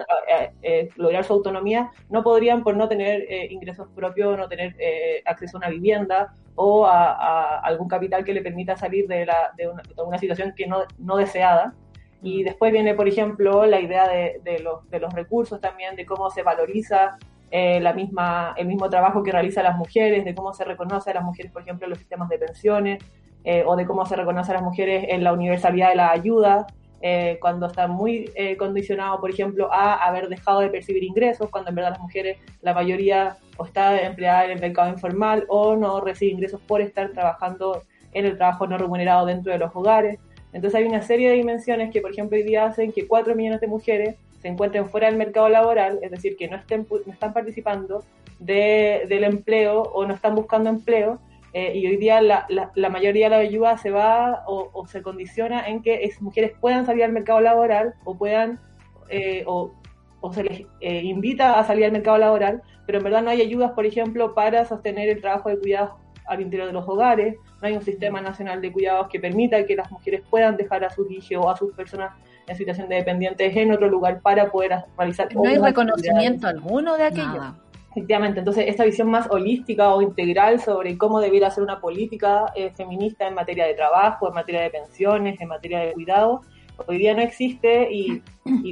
[0.62, 4.76] eh, lograr su autonomía, no podrían por no tener ingresos propios, no tener
[5.24, 9.68] acceso a una vivienda o a, algún capital que le permita salir de, la, de,
[9.68, 11.74] una, de una situación que no, no deseada.
[12.22, 16.04] Y después viene, por ejemplo, la idea de, de, los, de los recursos también, de
[16.04, 17.16] cómo se valoriza
[17.50, 21.14] eh, la misma, el mismo trabajo que realizan las mujeres, de cómo se reconoce a
[21.14, 23.02] las mujeres, por ejemplo, en los sistemas de pensiones,
[23.44, 26.66] eh, o de cómo se reconoce a las mujeres en la universalidad de la ayuda,
[27.00, 31.70] eh, cuando están muy eh, condicionados, por ejemplo, a haber dejado de percibir ingresos, cuando
[31.70, 36.00] en verdad las mujeres, la mayoría, o está empleada en el mercado informal o no
[36.00, 37.82] recibe ingresos por estar trabajando
[38.12, 40.18] en el trabajo no remunerado dentro de los hogares.
[40.52, 43.60] Entonces hay una serie de dimensiones que, por ejemplo, hoy día hacen que 4 millones
[43.60, 47.32] de mujeres se encuentren fuera del mercado laboral, es decir, que no, estén, no están
[47.32, 48.04] participando
[48.38, 51.18] de, del empleo o no están buscando empleo.
[51.54, 55.66] Eh, y hoy día la, la, mayoría de la ayuda se va o, se condiciona
[55.66, 58.60] en que esas mujeres puedan salir al mercado laboral o puedan
[59.08, 59.72] eh, o,
[60.20, 63.40] o, se les eh, invita a salir al mercado laboral, pero en verdad no hay
[63.40, 65.92] ayudas, por ejemplo, para sostener el trabajo de cuidados
[66.26, 69.74] al interior de los hogares, no hay un sistema nacional de cuidados que permita que
[69.74, 72.12] las mujeres puedan dejar a sus hijos o a sus personas
[72.46, 75.34] en situación de dependientes en otro lugar para poder realizar.
[75.34, 77.54] No hay reconocimiento alguno de aquello.
[77.98, 82.70] Efectivamente, entonces esta visión más holística o integral sobre cómo debiera ser una política eh,
[82.70, 86.42] feminista en materia de trabajo, en materia de pensiones, en materia de cuidado,
[86.86, 88.22] hoy día no existe y,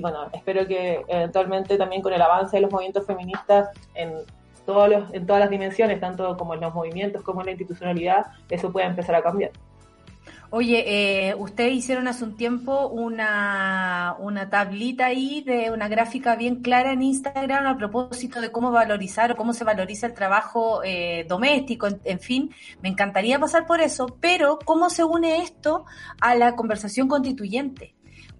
[0.00, 4.12] bueno, espero que eventualmente también con el avance de los movimientos feministas en
[4.64, 8.26] todos los, en todas las dimensiones, tanto como en los movimientos como en la institucionalidad,
[8.48, 9.50] eso puede empezar a cambiar.
[10.50, 16.62] Oye, eh, ustedes hicieron hace un tiempo una, una tablita ahí de una gráfica bien
[16.62, 21.26] clara en Instagram a propósito de cómo valorizar o cómo se valoriza el trabajo eh,
[21.28, 25.84] doméstico, en, fin, me encantaría pasar por eso, pero ¿cómo se une esto
[26.20, 27.95] a la conversación constituyente?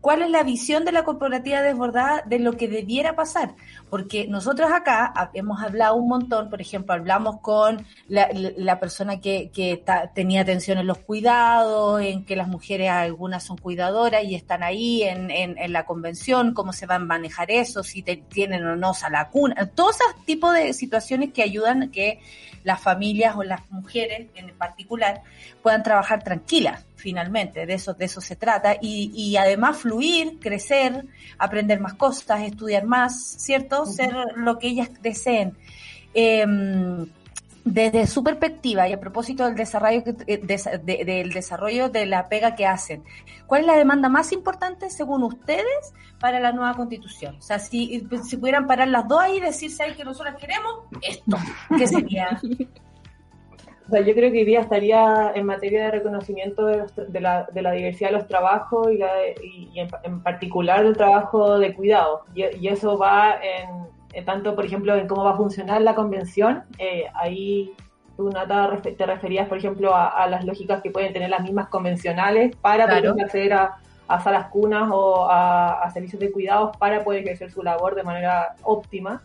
[0.06, 3.56] ¿Cuál es la visión de la corporativa desbordada de lo que debiera pasar?
[3.90, 9.50] Porque nosotros acá hemos hablado un montón, por ejemplo, hablamos con la, persona que,
[10.14, 15.02] tenía atención en los cuidados, en que las mujeres algunas son cuidadoras y están ahí
[15.02, 19.96] en, la convención, cómo se van a manejar eso, si tienen o no salacuna, todos
[19.96, 22.20] esos tipos de situaciones que ayudan a que
[22.62, 25.22] las familias o las mujeres en particular
[25.64, 31.06] puedan trabajar tranquilas finalmente, de eso, de eso se trata, y, y además fluir, crecer,
[31.38, 33.86] aprender más cosas, estudiar más, ¿cierto?
[33.86, 35.56] Ser lo que ellas deseen.
[36.14, 37.06] Em,
[37.66, 42.64] desde su perspectiva y a propósito del desarrollo, eh, del desarrollo de la pega que
[42.64, 43.02] hacen,
[43.46, 47.36] ¿cuál es la demanda más importante según ustedes para la nueva constitución?
[47.36, 50.84] O sea, si, si pudieran parar las dos ahí y decirse ahí que nosotros queremos
[51.02, 51.36] esto,
[51.76, 52.40] ¿qué sería?
[53.86, 58.10] O sea, yo creo que hoy día estaría en materia de reconocimiento de, la, diversidad
[58.10, 62.24] de los trabajos y, en, particular del trabajo de cuidado.
[62.34, 66.64] Y, eso va en, tanto, por ejemplo, en cómo va a funcionar la convención.
[66.78, 67.72] Eh, ahí
[68.16, 72.56] tú, Nata, te referías, por ejemplo, a, las lógicas que pueden tener las mismas convencionales
[72.56, 73.78] para poder acceder a,
[74.20, 79.22] salas cunas o a, servicios de cuidados para poder ejercer su labor de manera óptima.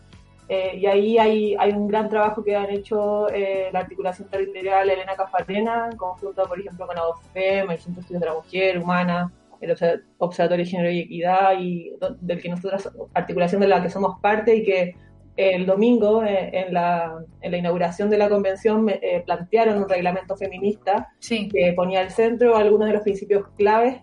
[0.48, 4.90] Eh, y ahí hay, hay un gran trabajo que han hecho eh, la articulación territorial
[4.90, 8.78] Elena Cafarena, en conjunto, por ejemplo, con ADOFEM, el Centro de Estudios de la Mujer
[8.78, 9.70] Humana, el
[10.18, 14.56] Observatorio de Género y Equidad, y del que nosotros, articulación de la que somos parte
[14.56, 14.96] y que
[15.36, 18.86] el domingo, eh, en, la, en, la, inauguración de la convención,
[19.24, 24.00] plantearon un reglamento feminista que ponía al centro algunos de los principios claves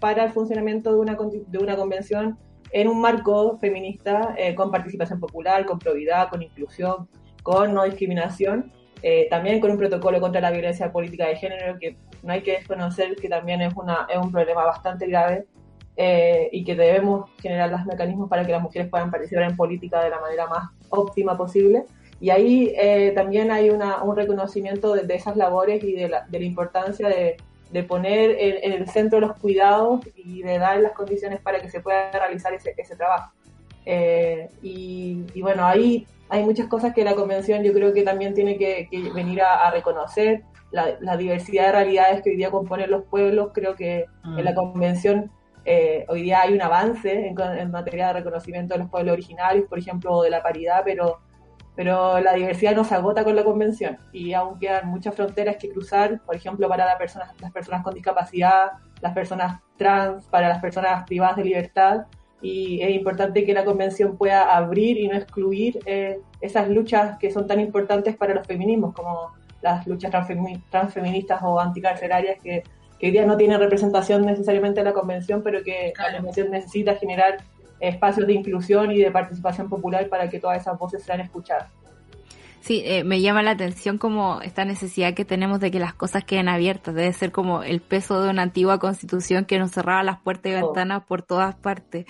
[0.00, 2.38] para el funcionamiento de una, de una convención
[2.72, 7.08] en un marco feminista eh, con participación popular, con probidad, con inclusión,
[7.42, 8.72] con no discriminación,
[9.02, 12.52] eh, también con un protocolo contra la violencia política de género que no hay que
[12.52, 15.46] desconocer que también es, una, es un problema bastante grave
[15.96, 20.02] eh, y que debemos generar los mecanismos para que las mujeres puedan participar en política
[20.02, 21.84] de la manera más óptima posible.
[22.20, 22.74] Y ahí
[23.14, 27.36] también hay una, un reconocimiento de, esas labores y de la, de la importancia de,
[27.70, 31.80] de poner en, el centro los cuidados y de dar las condiciones para que se
[31.80, 33.32] pueda realizar ese, ese trabajo.
[33.84, 38.58] Eh, y, bueno, ahí hay muchas cosas que la convención yo creo que también tiene
[38.58, 43.74] que, venir a, reconocer, la, diversidad de realidades que hoy día componen los pueblos, creo
[43.74, 44.54] que en la mm.
[44.54, 45.30] convención
[45.64, 49.66] eh, hoy día hay un avance en, en, materia de reconocimiento de los pueblos originarios,
[49.68, 51.20] por ejemplo, de la paridad, pero
[51.78, 55.70] pero la diversidad no se agota con la convención y aún quedan muchas fronteras que
[55.70, 60.58] cruzar, por ejemplo, para las personas, las personas con discapacidad, las personas trans, para las
[60.58, 62.06] personas privadas de libertad
[62.42, 67.30] y es importante que la convención pueda abrir y no excluir eh, esas luchas que
[67.30, 70.10] son tan importantes para los feminismos como las luchas
[70.70, 72.64] transfeministas o anticarcelarias que,
[72.98, 76.96] que hoy día no tienen representación necesariamente en la convención, pero que la convención necesita
[76.96, 77.36] generar
[77.80, 81.77] espacios de inclusión y de participación popular para que todas esas voces sean escuchadas.
[82.60, 86.24] Sí, eh, me llama la atención como esta necesidad que tenemos de que las cosas
[86.24, 86.94] queden abiertas.
[86.94, 90.54] Debe ser como el peso de una antigua constitución que nos cerraba las puertas y
[90.56, 92.06] ventanas por todas partes.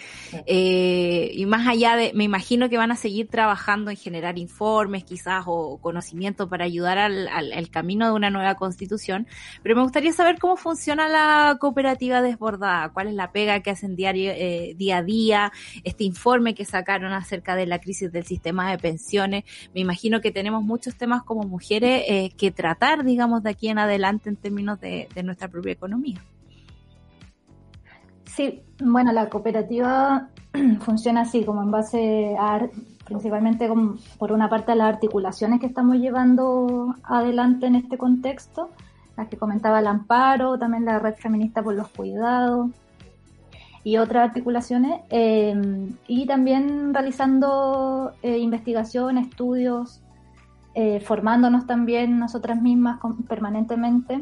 [0.47, 5.05] Eh, y más allá de, me imagino que van a seguir trabajando en generar informes
[5.05, 9.27] quizás o conocimiento para ayudar al, al, camino de una nueva constitución.
[9.63, 13.95] Pero me gustaría saber cómo funciona la cooperativa desbordada, cuál es la pega que hacen
[13.97, 15.53] diario, eh, día a día,
[15.85, 19.45] este informe que sacaron acerca de la crisis del sistema de pensiones.
[19.75, 23.81] Me imagino que tenemos muchos temas como mujeres eh, que tratar, digamos, de aquí en
[23.81, 26.23] adelante en términos de, nuestra propia economía.
[28.25, 30.29] Sí, bueno, la cooperativa
[30.83, 32.69] funciona así, como en base a,
[33.05, 33.69] principalmente
[34.17, 38.71] por una parte, a las articulaciones que estamos llevando adelante en este contexto,
[39.17, 42.71] las que comentaba el amparo, también la red feminista por los cuidados,
[43.83, 50.01] y otras articulaciones, eh, y también realizando eh, investigación, estudios
[50.81, 54.21] eh, formándonos también nosotras mismas permanentemente.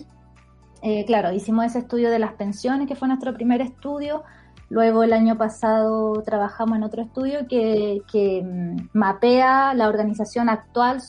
[0.81, 4.23] Eh, claro, hicimos ese estudio de las pensiones, que fue nuestro primer estudio.
[4.70, 11.03] Luego el año pasado trabajamos en otro estudio que, mm, mapea la organización actual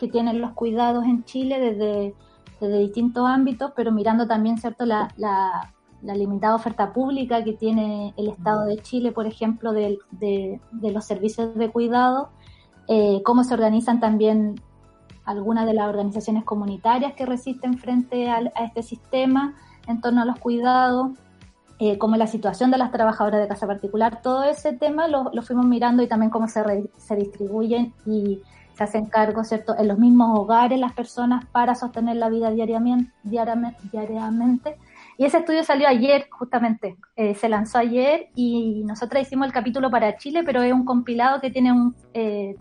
[0.00, 2.16] que tienen los cuidados en Chile desde,
[2.60, 5.70] desde distintos ámbitos, pero mirando también cierto la, la,
[6.02, 11.54] limitada oferta pública que tiene el Estado de Chile, por ejemplo, de, de, los servicios
[11.54, 12.30] de cuidado,
[12.88, 14.56] eh, cómo se organizan también
[15.28, 19.54] algunas de las organizaciones comunitarias que resisten frente a, este sistema
[19.86, 21.10] en torno a los cuidados,
[21.78, 25.66] eh, como la situación de las trabajadoras de casa particular, todo ese tema lo, fuimos
[25.66, 28.40] mirando y también cómo se, se distribuyen y
[28.72, 33.12] se hacen cargo, ¿cierto?, en los mismos hogares las personas para sostener la vida diariamente.
[33.22, 34.78] diariamente,
[35.18, 39.90] Y ese estudio salió ayer, justamente, eh, se lanzó ayer y nosotros hicimos el capítulo
[39.90, 42.56] para Chile, pero es un compilado que tiene un, eh,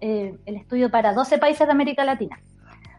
[0.00, 2.40] eh, el estudio para 12 países de América Latina.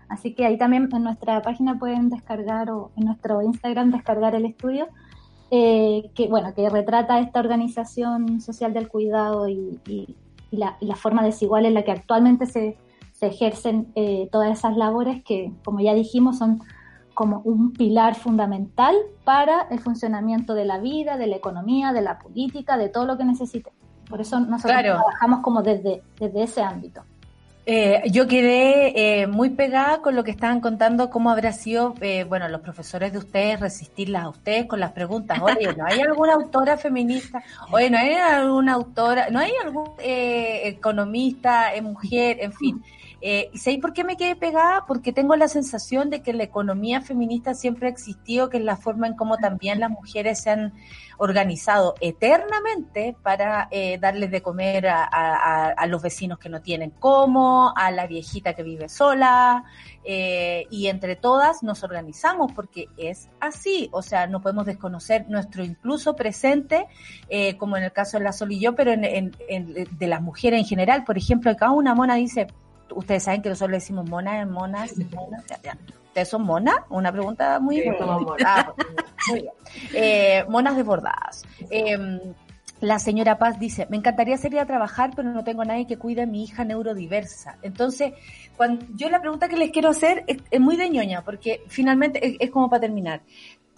[0.08, 4.46] Así que ahí también en nuestra página pueden descargar o en nuestro Instagram descargar el
[4.46, 4.88] estudio
[5.52, 9.80] eh, que bueno que retrata esta organización social del cuidado y,
[10.52, 12.78] la, forma desigual en la que actualmente se,
[13.22, 16.62] ejercen eh, todas esas labores que como ya dijimos son
[17.16, 22.20] como un pilar fundamental para el funcionamiento de la vida, de la economía, de la
[22.20, 23.72] política, de todo lo que necesite.
[24.10, 27.04] Por eso nosotros trabajamos como desde, desde ese ámbito.
[27.72, 32.24] Eh, yo quedé eh, muy pegada con lo que estaban contando, cómo habrá sido, eh,
[32.24, 35.40] bueno, los profesores de ustedes resistirlas a ustedes con las preguntas.
[35.40, 37.44] Oye, ¿no hay alguna autora feminista?
[37.72, 39.30] Oye, ¿no hay alguna autora?
[39.30, 42.84] ¿No hay algún economista, mujer, en fin?
[43.22, 44.86] Eh, ¿Y por qué me quedé pegada?
[44.88, 48.78] Porque tengo la sensación de que la economía feminista siempre ha existido, que es la
[48.78, 50.74] forma en cómo también las mujeres se han
[51.20, 57.92] organizado eternamente para eh, darles de comer a, los vecinos que no tienen cómo, a
[57.92, 59.66] la viejita que vive sola,
[60.06, 65.64] eh, y entre todas nos organizamos porque es así, o sea, no podemos desconocer nuestro
[65.64, 66.88] incluso presente,
[67.28, 70.62] eh, como en el caso de la Sol y yo, pero en, de las mujeres
[70.62, 72.48] en general, por ejemplo, cada una mona dice,
[72.96, 75.44] ustedes saben que nosotros le decimos monas, monas, monas,
[76.08, 76.76] ¿Ustedes son monas?
[76.90, 77.84] Una pregunta muy,
[78.46, 78.74] ah,
[79.28, 79.54] muy bien.
[79.94, 81.44] Eh, monas desbordadas.
[81.70, 81.98] Eh,
[82.82, 85.98] la señora Paz dice, me encantaría salir a trabajar, pero no tengo a nadie que
[85.98, 87.58] cuide a mi hija neurodiversa.
[87.62, 88.14] Entonces,
[88.56, 92.50] cuando, yo la pregunta que les quiero hacer es, muy de ñoña, porque finalmente es,
[92.52, 93.22] como para terminar.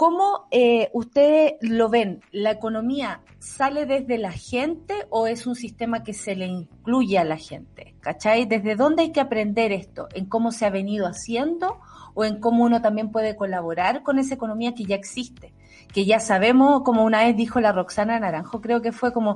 [0.02, 2.22] ¿Cómo eh, ustedes lo ven?
[2.32, 7.24] ¿La economía sale desde la gente o es un sistema que se le incluye a
[7.24, 7.94] la gente?
[8.00, 8.48] ¿Cachai?
[8.48, 10.08] ¿Desde dónde hay que aprender esto?
[10.16, 11.82] ¿En cómo se ha venido haciendo
[12.16, 15.54] o en cómo uno también puede colaborar con esa economía que ya existe?
[15.94, 19.36] que ya sabemos, como una vez dijo la Roxana Naranjo, creo que fue como,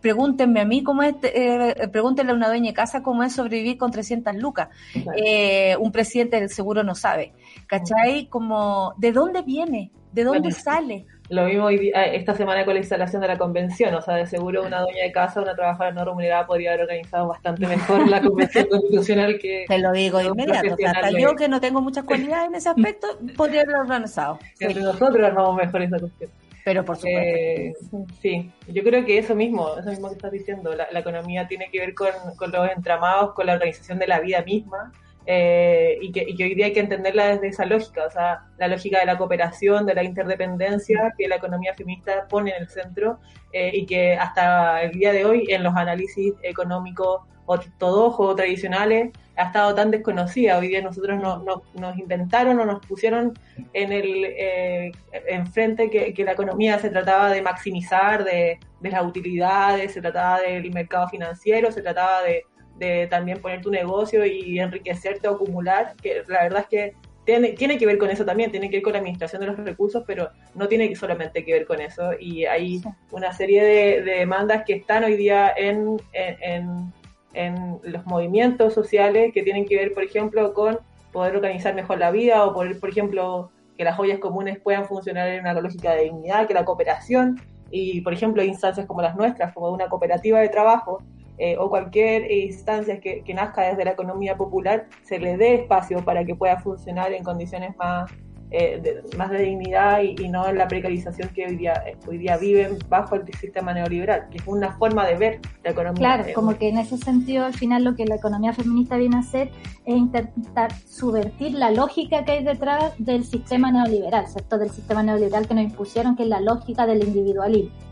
[0.00, 3.76] pregúntenme a mí cómo es, eh, pregúntenle a una dueña de casa cómo es sobrevivir
[3.76, 4.70] con 300 lucas.
[5.14, 7.34] Eh, un presidente del seguro no sabe.
[7.66, 8.28] ¿Cachai?
[8.28, 9.90] Como, ¿de dónde viene?
[10.12, 11.06] ¿De dónde sale?
[11.28, 14.80] Lo mismo esta semana con la instalación de la convención, o sea, de seguro una
[14.80, 19.38] dueña de casa, una trabajadora no remunerada podría haber organizado bastante mejor la convención constitucional
[19.38, 19.64] que...
[19.68, 23.06] Te lo digo de inmediato, hasta yo que no tengo muchas cualidades en ese aspecto,
[23.36, 24.40] podría haberlo organizado.
[24.60, 26.30] Entre nosotros armamos mejor esa cuestión.
[26.64, 27.20] Pero por supuesto.
[27.20, 27.72] Eh,
[28.20, 31.78] sí, yo creo que eso mismo, eso mismo que estás diciendo, la, economía tiene que
[31.78, 34.92] ver con, con los entramados, con la organización de la vida misma,
[35.26, 39.00] eh, y, que, hoy día hay que entenderla desde esa lógica, o sea, la lógica
[39.00, 43.18] de la cooperación, de la interdependencia que la economía feminista pone en el centro
[43.52, 49.10] eh, y que hasta el día de hoy en los análisis económicos ortodoxos o tradicionales
[49.36, 50.58] ha estado tan desconocida.
[50.58, 51.42] Hoy día nosotros no,
[51.74, 53.32] nos inventaron o nos pusieron
[53.72, 54.92] en el eh,
[55.28, 60.40] enfrente que, que, la economía se trataba de maximizar de, de las utilidades, se trataba
[60.40, 62.46] del mercado financiero, se trataba de
[62.80, 66.94] de también poner tu negocio y enriquecerte o acumular, que la verdad es que
[67.24, 69.56] tiene, tiene que ver con eso también, tiene que ver con la administración de los
[69.58, 72.12] recursos, pero no tiene solamente que ver con eso.
[72.18, 72.80] Y hay
[73.12, 76.92] una serie de, demandas que están hoy día en, en,
[77.34, 80.78] en, los movimientos sociales que tienen que ver, por ejemplo, con
[81.12, 85.28] poder organizar mejor la vida o poder, por ejemplo, que las joyas comunes puedan funcionar
[85.28, 87.40] en una lógica de dignidad, que la cooperación
[87.70, 91.02] y, por ejemplo, instancias como las nuestras, como una cooperativa de trabajo,
[91.42, 96.22] eh, o cualquier instancia que, nazca desde la economía popular se le dé espacio para
[96.22, 98.12] que pueda funcionar en condiciones más,
[98.50, 102.36] eh, de, más de dignidad y, no en la precarización que hoy día, hoy día
[102.36, 106.16] viven bajo el sistema neoliberal, que es una forma de ver la economía.
[106.16, 109.20] Claro, como que en ese sentido al final lo que la economía feminista viene a
[109.20, 109.50] hacer
[109.86, 114.58] es intentar subvertir la lógica que hay detrás del sistema neoliberal, ¿cierto?
[114.58, 117.89] Del sistema neoliberal que nos impusieron, que es la lógica del individualismo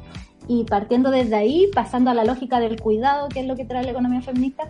[0.48, 3.84] y partiendo desde ahí, pasando a la lógica del cuidado, que es lo que trae
[3.84, 4.64] la economía feminista,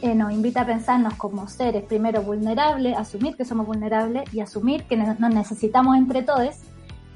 [0.00, 4.84] eh, nos invita a pensarnos como seres primero vulnerables, asumir que somos vulnerables y asumir
[4.84, 6.56] que nos necesitamos entre todos.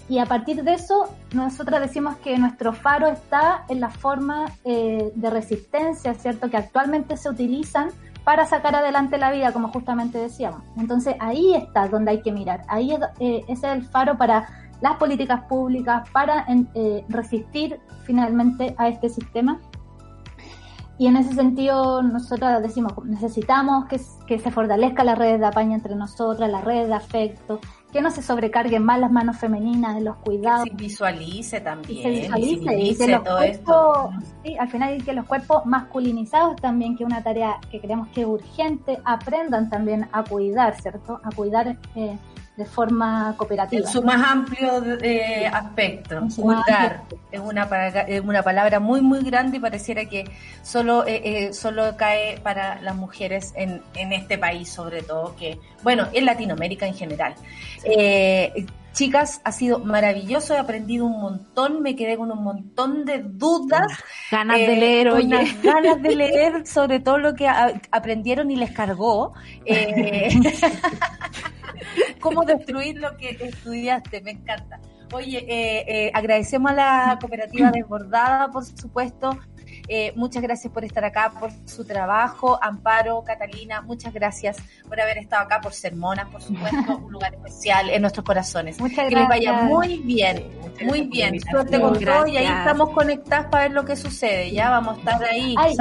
[0.08, 5.10] Y a partir de eso, nosotras decimos que nuestro faro está en la forma eh,
[5.16, 7.88] de resistencia, ¿cierto?, que actualmente se utilizan
[8.22, 10.62] para sacar adelante la vida, como justamente decíamos.
[10.76, 12.62] Entonces ahí está donde hay que mirar.
[12.68, 18.88] Ahí eh, ese es el faro para las políticas públicas para eh, resistir finalmente a
[18.88, 19.60] este sistema.
[20.98, 25.74] Y en ese sentido, nosotros decimos, necesitamos que, que se fortalezca las redes de apaño
[25.74, 27.60] entre nosotras, las redes de afecto,
[27.92, 30.64] que no se sobrecarguen más las manos femeninas en los cuidados.
[30.64, 32.02] Que se visualice también.
[32.02, 34.10] se visualice, y que los cuerpos,
[34.42, 38.08] sí, al final, y que los cuerpos masculinizados también, que es una tarea que creemos
[38.08, 41.20] que es urgente, aprendan también a cuidar, ¿cierto?
[41.22, 42.18] A cuidar eh,
[42.56, 43.82] de forma cooperativa.
[43.82, 46.26] En su más amplio eh, aspecto.
[46.36, 47.64] Cuidar es una,
[48.08, 50.24] es una palabra muy, muy grande y pareciera que
[50.62, 55.58] solo, eh, eh, solo cae para las mujeres en, en este país, sobre todo, que,
[55.82, 57.34] bueno, en Latinoamérica en general.
[58.94, 63.86] chicas, ha sido maravilloso, he aprendido un montón, me quedé con un montón de dudas.
[64.30, 65.56] Ganas de leer, oye.
[65.62, 69.34] Ganas de leer sobre todo lo que aprendieron y les cargó.
[72.20, 74.80] cómo destruir lo que estudiaste, me encanta.
[75.12, 79.38] Oye, eh, eh, agradecemos a la cooperativa Desbordada, por supuesto.
[79.88, 82.58] Eh, muchas gracias por estar acá, por su trabajo.
[82.60, 84.56] Amparo, Catalina, muchas gracias
[84.88, 88.80] por haber estado acá, por ser monas, por supuesto, un lugar especial en nuestros corazones.
[88.80, 89.20] Muchas que gracias.
[89.20, 90.44] les vaya muy bien,
[90.82, 91.40] muy bien.
[91.40, 94.50] Suerte con todo y ahí estamos conectadas para ver lo que sucede.
[94.50, 95.76] Ya vamos a estar ahí Ay,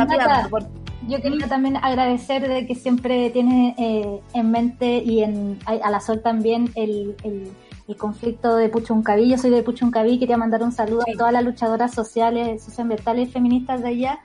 [1.07, 5.91] Yo quería también agradecer de que siempre tiene eh, en mente y en, a, a
[5.91, 7.51] la Sol también el, el,
[7.87, 9.29] el conflicto de Puchuncaví.
[9.29, 11.11] Yo soy de Puchuncaví, quería mandar un saludo Sí.
[11.13, 14.19] a todas las luchadoras sociales, socioambientales y feministas de allá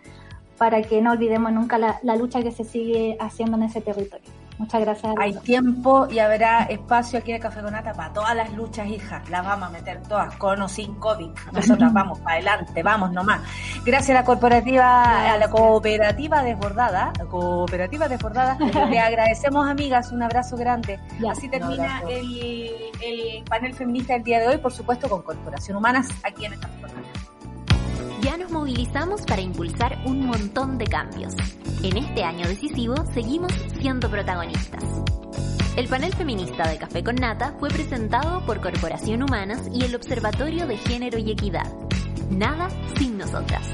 [0.56, 4.28] para que no olvidemos nunca la, la lucha que se sigue haciendo en ese territorio.
[4.60, 5.14] Muchas gracias.
[5.18, 8.86] Hay tiempo y habrá espacio aquí en el Café con Nata para todas las luchas,
[8.88, 9.26] hijas.
[9.30, 11.30] Las vamos a meter todas, con o sin COVID.
[11.50, 13.40] Nosotras vamos para adelante, vamos nomás.
[13.86, 18.58] Gracias a la corporativa, a la cooperativa desbordada, la cooperativa desbordada,
[18.90, 21.00] le agradecemos amigas, un abrazo grande.
[21.18, 21.32] Ya.
[21.32, 26.08] Así termina el, el panel feminista del día de hoy, por supuesto con Corporación Humanas,
[26.22, 27.29] aquí en el Café con Nata.
[28.22, 31.34] Ya nos movilizamos para impulsar un montón de cambios.
[31.82, 34.84] En este año decisivo seguimos siendo protagonistas.
[35.76, 40.66] El panel feminista de Café con Nata fue presentado por Corporación Humanas y el Observatorio
[40.66, 41.72] de Género y Equidad.
[42.30, 42.68] Nada
[42.98, 43.66] sin nosotras.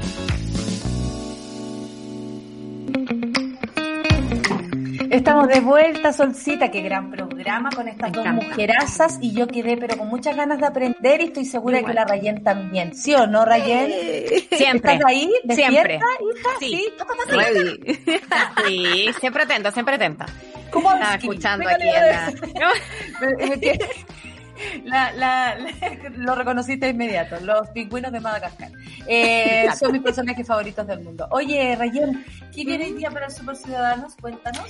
[5.09, 8.45] Estamos de vuelta, Solcita, qué gran programa con estas Me dos encanta.
[8.45, 12.05] mujerazas y yo quedé pero con muchas ganas de aprender y estoy segura que la
[12.05, 12.93] Rayen también.
[12.93, 13.89] ¿Sí o no, Rayen?
[14.51, 14.93] Siempre.
[14.93, 15.31] ¿Estás ahí?
[15.43, 15.95] ¿Despierta, Siempre.
[15.95, 16.49] hija?
[16.59, 16.83] Sí.
[17.29, 17.79] ¿Sí?
[18.67, 20.25] Sí, siempre atenta, siempre atenta.
[20.71, 22.33] ¿Cómo Estaba escuchando aquí en la...
[24.85, 28.71] La, la, la- lo reconociste de inmediato, los pingüinos de Madagascar.
[29.07, 31.27] Eh, son mis personajes favoritos del mundo.
[31.31, 34.15] Oye, Rayen, ¿qué viene hoy día para los Super Ciudadanos?
[34.19, 34.65] Cuéntanos.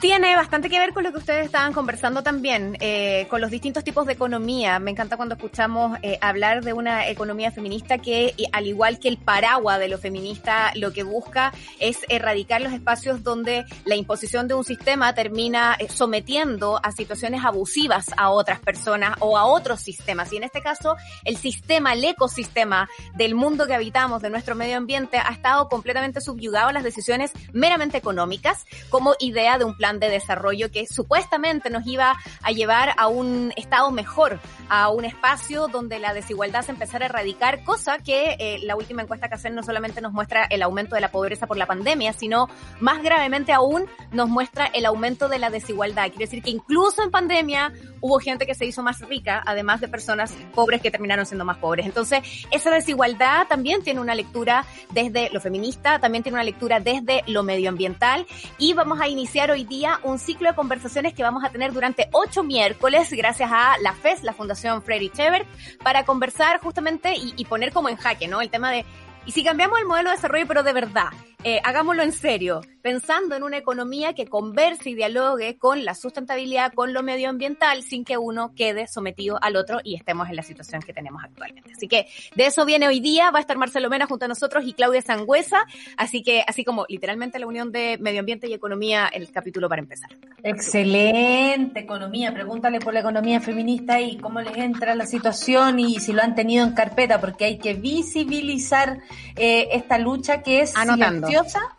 [0.00, 3.84] Tiene bastante que ver con lo que ustedes estaban conversando también, eh, con los distintos
[3.84, 4.78] tipos de economía.
[4.78, 9.18] Me encanta cuando escuchamos eh, hablar de una economía feminista que, al igual que el
[9.18, 14.54] paraguas de lo feminista, lo que busca es erradicar los espacios donde la imposición de
[14.54, 20.32] un sistema termina eh, sometiendo a situaciones abusivas a otras personas o a otros sistemas.
[20.32, 24.78] Y en este caso, el sistema, el ecosistema del mundo que habitamos, de nuestro medio
[24.78, 29.89] ambiente, ha estado completamente subyugado a las decisiones meramente económicas como idea de un plan
[29.98, 34.38] de desarrollo que supuestamente nos iba a llevar a un estado mejor,
[34.68, 39.02] a un espacio donde la desigualdad se empezara a erradicar, cosa que eh, la última
[39.02, 42.12] encuesta que hacen no solamente nos muestra el aumento de la pobreza por la pandemia,
[42.12, 42.48] sino
[42.78, 46.08] más gravemente aún nos muestra el aumento de la desigualdad.
[46.08, 49.88] Quiere decir que incluso en pandemia hubo gente que se hizo más rica, además de
[49.88, 51.86] personas pobres que terminaron siendo más pobres.
[51.86, 57.22] Entonces, esa desigualdad también tiene una lectura desde lo feminista, también tiene una lectura desde
[57.26, 58.26] lo medioambiental
[58.58, 62.08] y vamos a iniciar hoy día un ciclo de conversaciones que vamos a tener durante
[62.12, 65.46] ocho miércoles gracias a la FES, la Fundación Freddy Chevert,
[65.82, 68.40] para conversar justamente y, y poner como en jaque, ¿no?
[68.40, 68.84] El tema de
[69.26, 71.08] y si cambiamos el modelo de desarrollo, pero de verdad,
[71.44, 76.72] eh, hagámoslo en serio, pensando en una economía que converse y dialogue con la sustentabilidad,
[76.72, 80.82] con lo medioambiental, sin que uno quede sometido al otro y estemos en la situación
[80.82, 81.72] que tenemos actualmente.
[81.72, 84.64] Así que de eso viene hoy día, va a estar Marcelo Mena junto a nosotros
[84.66, 85.64] y Claudia Sangüesa,
[85.96, 89.80] así que así como literalmente la unión de medio ambiente y economía, el capítulo para
[89.80, 90.10] empezar.
[90.42, 92.32] Excelente economía.
[92.32, 96.34] Pregúntale por la economía feminista y cómo les entra la situación y si lo han
[96.34, 98.98] tenido en carpeta, porque hay que visibilizar
[99.36, 101.29] eh, esta lucha que es Anotando.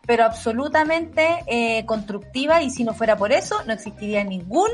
[0.05, 4.69] Pero absolutamente eh, constructiva y si no fuera por eso no existiría ningún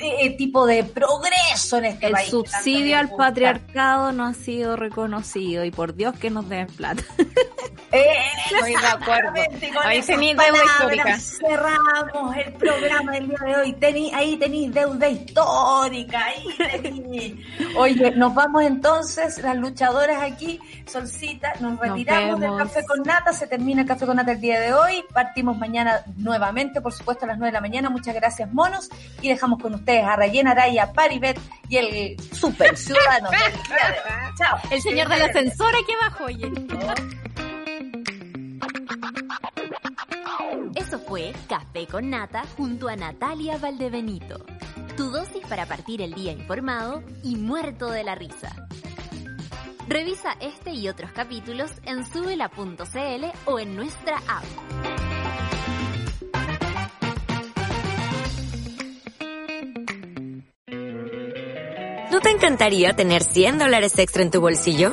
[0.00, 2.30] eh, tipo de progreso en este El país.
[2.30, 7.02] subsidio al patriarcado no ha sido reconocido y por Dios que nos den plata.
[7.92, 8.06] Eh,
[8.50, 9.32] Estoy de acuerdo.
[9.34, 11.18] exactamente, con Ahí tenéis deuda histórica.
[11.18, 13.72] Cerramos el programa del día de hoy.
[13.74, 16.24] Tení, ahí tenéis deuda histórica.
[16.24, 17.34] Ahí tenéis.
[17.76, 23.32] Oye, nos vamos entonces, las luchadoras aquí, Solcita, nos retiramos del café con nata.
[23.32, 25.04] Se termina el café con nata el día de hoy.
[25.12, 27.90] Partimos mañana nuevamente, por supuesto, a las 9 de la mañana.
[27.90, 28.88] Muchas gracias, monos.
[29.20, 31.38] Y dejamos con ustedes a Rayen Araya, Paribet
[31.68, 34.34] y el super ciudadano del día de hoy.
[34.38, 34.58] Chao.
[34.70, 36.52] El señor del ascensor aquí abajo, oye.
[40.74, 44.46] Eso fue Café con Nata junto a Natalia Valdebenito.
[44.96, 48.68] Tu dosis para partir el día informado y muerto de la risa.
[49.88, 54.44] Revisa este y otros capítulos en subela.cl o en nuestra app.
[62.10, 64.92] ¿No te encantaría tener 100 dólares extra en tu bolsillo?